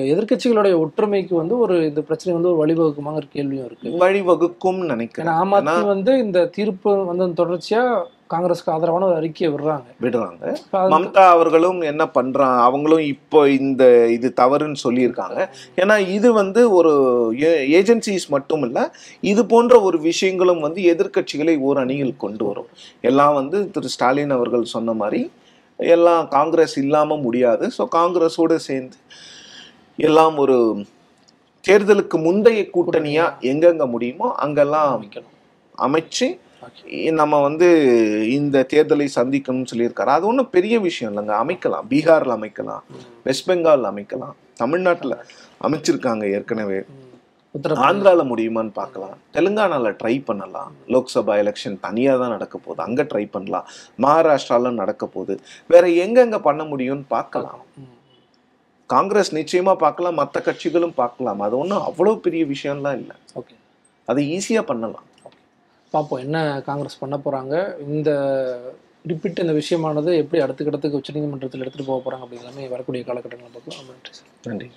எதிர்க்கட்சிகளுடைய 0.07 0.75
ஒற்றுமைக்கு 0.79 1.35
வந்து 1.35 1.57
ஒரு 1.57 1.85
இந்த 1.85 2.01
பிரச்சனை 2.01 2.33
வந்து 2.35 2.51
ஒரு 2.51 2.61
வழிவகுக்குமாங்கிற 2.63 3.27
கேள்வியும் 3.29 3.65
இருக்கு. 3.65 3.91
வழிவகுக்கும் 3.97 4.81
நினைக்கிறேன். 4.85 5.31
ஆம் 5.35 5.55
வந்து 5.85 6.17
இந்த 6.17 6.45
தீர்ப்பு 6.57 6.93
வந்து 7.05 7.27
தொடர்ச்சியா 7.43 7.83
காங்கிரஸ்க்கு 8.33 8.71
ஆதரவான 8.73 9.05
ஒரு 9.09 9.15
அறிக்கையை 9.19 9.49
விடுறாங்க. 9.53 9.87
விடுறாங்க. 10.03 10.43
மம்தா 10.93 11.23
அவர்களும் 11.33 11.79
என்ன 11.91 12.03
பண்றாங்க? 12.17 12.59
அவங்களும் 12.67 13.03
இப்போ 13.13 13.39
இந்த 13.57 13.83
இது 14.15 14.27
தவறுன்னு 14.41 14.79
சொல்லியிருக்காங்க. 14.85 15.39
ஏன்னா 15.81 15.95
இது 16.15 16.29
வந்து 16.41 16.61
ஒரு 16.77 16.93
ஏஜென்சிஸ் 17.79 18.27
மட்டும் 18.35 18.63
இல்ல 18.67 18.79
இது 19.31 19.41
போன்ற 19.53 19.75
ஒரு 19.87 19.99
விஷயங்களும் 20.09 20.63
வந்து 20.65 20.81
எதிர்க்கட்சிகளை 20.93 21.55
ஓர் 21.67 21.81
அணியில் 21.83 22.21
கொண்டு 22.23 22.45
வரும். 22.49 22.69
எல்லாம் 23.11 23.35
வந்து 23.39 23.59
திரு 23.75 23.91
ஸ்டாலின் 23.95 24.35
அவர்கள் 24.37 24.73
சொன்ன 24.75 24.95
மாதிரி 25.01 25.21
எல்லாம் 25.79 26.25
காங்கிரஸ் 26.35 26.75
இல்லாம 26.83 27.17
முடியாது. 27.27 27.67
ஸோ 27.77 27.85
காங்கிரஸோட 27.97 28.55
சேர்ந்து 28.69 28.97
எல்லாம் 29.99 30.35
ஒரு 30.45 30.57
தேர்தலுக்கு 31.65 32.17
முந்தைய 32.25 32.63
கூட்டணியா 32.75 33.25
எங்கெங்க 33.51 33.85
முடியுமோ 33.93 34.27
அங்கெல்லாம் 34.45 34.89
அமைக்கணும். 34.95 35.35
அமைச்சு 35.85 36.27
நம்ம 37.11 37.41
வந்து 37.41 37.67
இந்த 38.31 38.65
தேர்தலை 38.73 39.07
சந்திக்கணும்னு 39.15 39.65
சொல்லியிருக்காரு. 39.75 40.13
அது 40.17 40.25
ஒன்றும் 40.25 40.49
பெரிய 40.49 40.79
விஷயம் 40.79 41.17
இல்லைங்க. 41.17 41.31
அமைக்கலாம். 41.31 41.81
பீகார்ல 41.89 42.35
அமைக்கலாம். 42.35 42.79
வெஸ்ட் 43.23 43.49
பெங்கால் 43.49 43.85
அமைக்கலாம். 43.85 44.31
தமிழ்நாட்டில் 44.55 45.15
அமைச்சிருக்காங்க 45.63 46.31
ஏற்கனவே. 46.31 46.81
ஆந்திரால 47.63 48.23
முடியுமான்னு 48.23 48.69
பார்க்கலாம். 48.69 49.17
தெலுங்கானால 49.33 49.95
ட்ரை 50.03 50.23
பண்ணலாம். 50.25 50.71
லோக்சபா 50.87 51.53
எலெக்ஷன் 51.53 51.79
தனியா 51.79 52.17
தான் 52.17 52.29
நடக்க 52.29 52.57
போகுது. 52.57 52.83
அங்க 52.83 53.03
ட்ரை 53.03 53.27
பண்ணலாம். 53.31 53.67
மகாராஷ்டிரால 54.01 54.71
நடக்க 54.71 55.05
போகுது. 55.05 55.41
வேற 55.67 55.87
எங்கெங்க 55.87 56.39
பண்ண 56.39 56.63
முடியும்னு 56.63 57.03
பார்க்கலாம். 57.07 57.65
காங்கிரஸ் 58.85 59.35
நிச்சயமா 59.35 59.75
பார்க்கலாம். 59.75 60.13
மற்ற 60.13 60.41
கட்சிகளும் 60.45 60.93
பார்க்கலாம். 60.95 61.39
அது 61.39 61.57
ஒன்றும் 61.57 61.81
அவ்வளவு 61.81 62.19
பெரிய 62.19 62.45
விஷயம்லாம் 62.45 62.97
இல்லை. 62.97 63.15
ஓகே. 63.35 63.55
அது 64.05 64.21
ஈஸியா 64.21 64.61
பண்ணலாம். 64.61 65.03
பார்ப்போம் 65.95 66.23
என்ன 66.25 66.37
காங்கிரஸ் 66.69 67.01
பண்ண 67.03 67.17
போகிறாங்க 67.25 67.55
இந்த 67.95 68.11
ரிப்பீட் 69.11 69.43
இந்த 69.43 69.55
விஷயமானது 69.61 70.11
எப்படி 70.21 70.41
அடுத்த 70.43 70.63
கட்டத்துக்கு 70.63 70.99
உச்சநீதிமன்றத்தில் 71.01 71.63
எடுத்துகிட்டு 71.63 71.91
போக 71.91 71.99
போறாங்க 72.05 72.23
அப்படிங்கிறமே 72.25 72.65
வரக்கூடிய 72.75 73.03
காலகட்டங்களை 73.09 73.51
பார்க்கலாம். 73.55 73.89
நன்றி 73.91 74.13
சார். 74.19 74.29
நன்றி. 74.49 74.69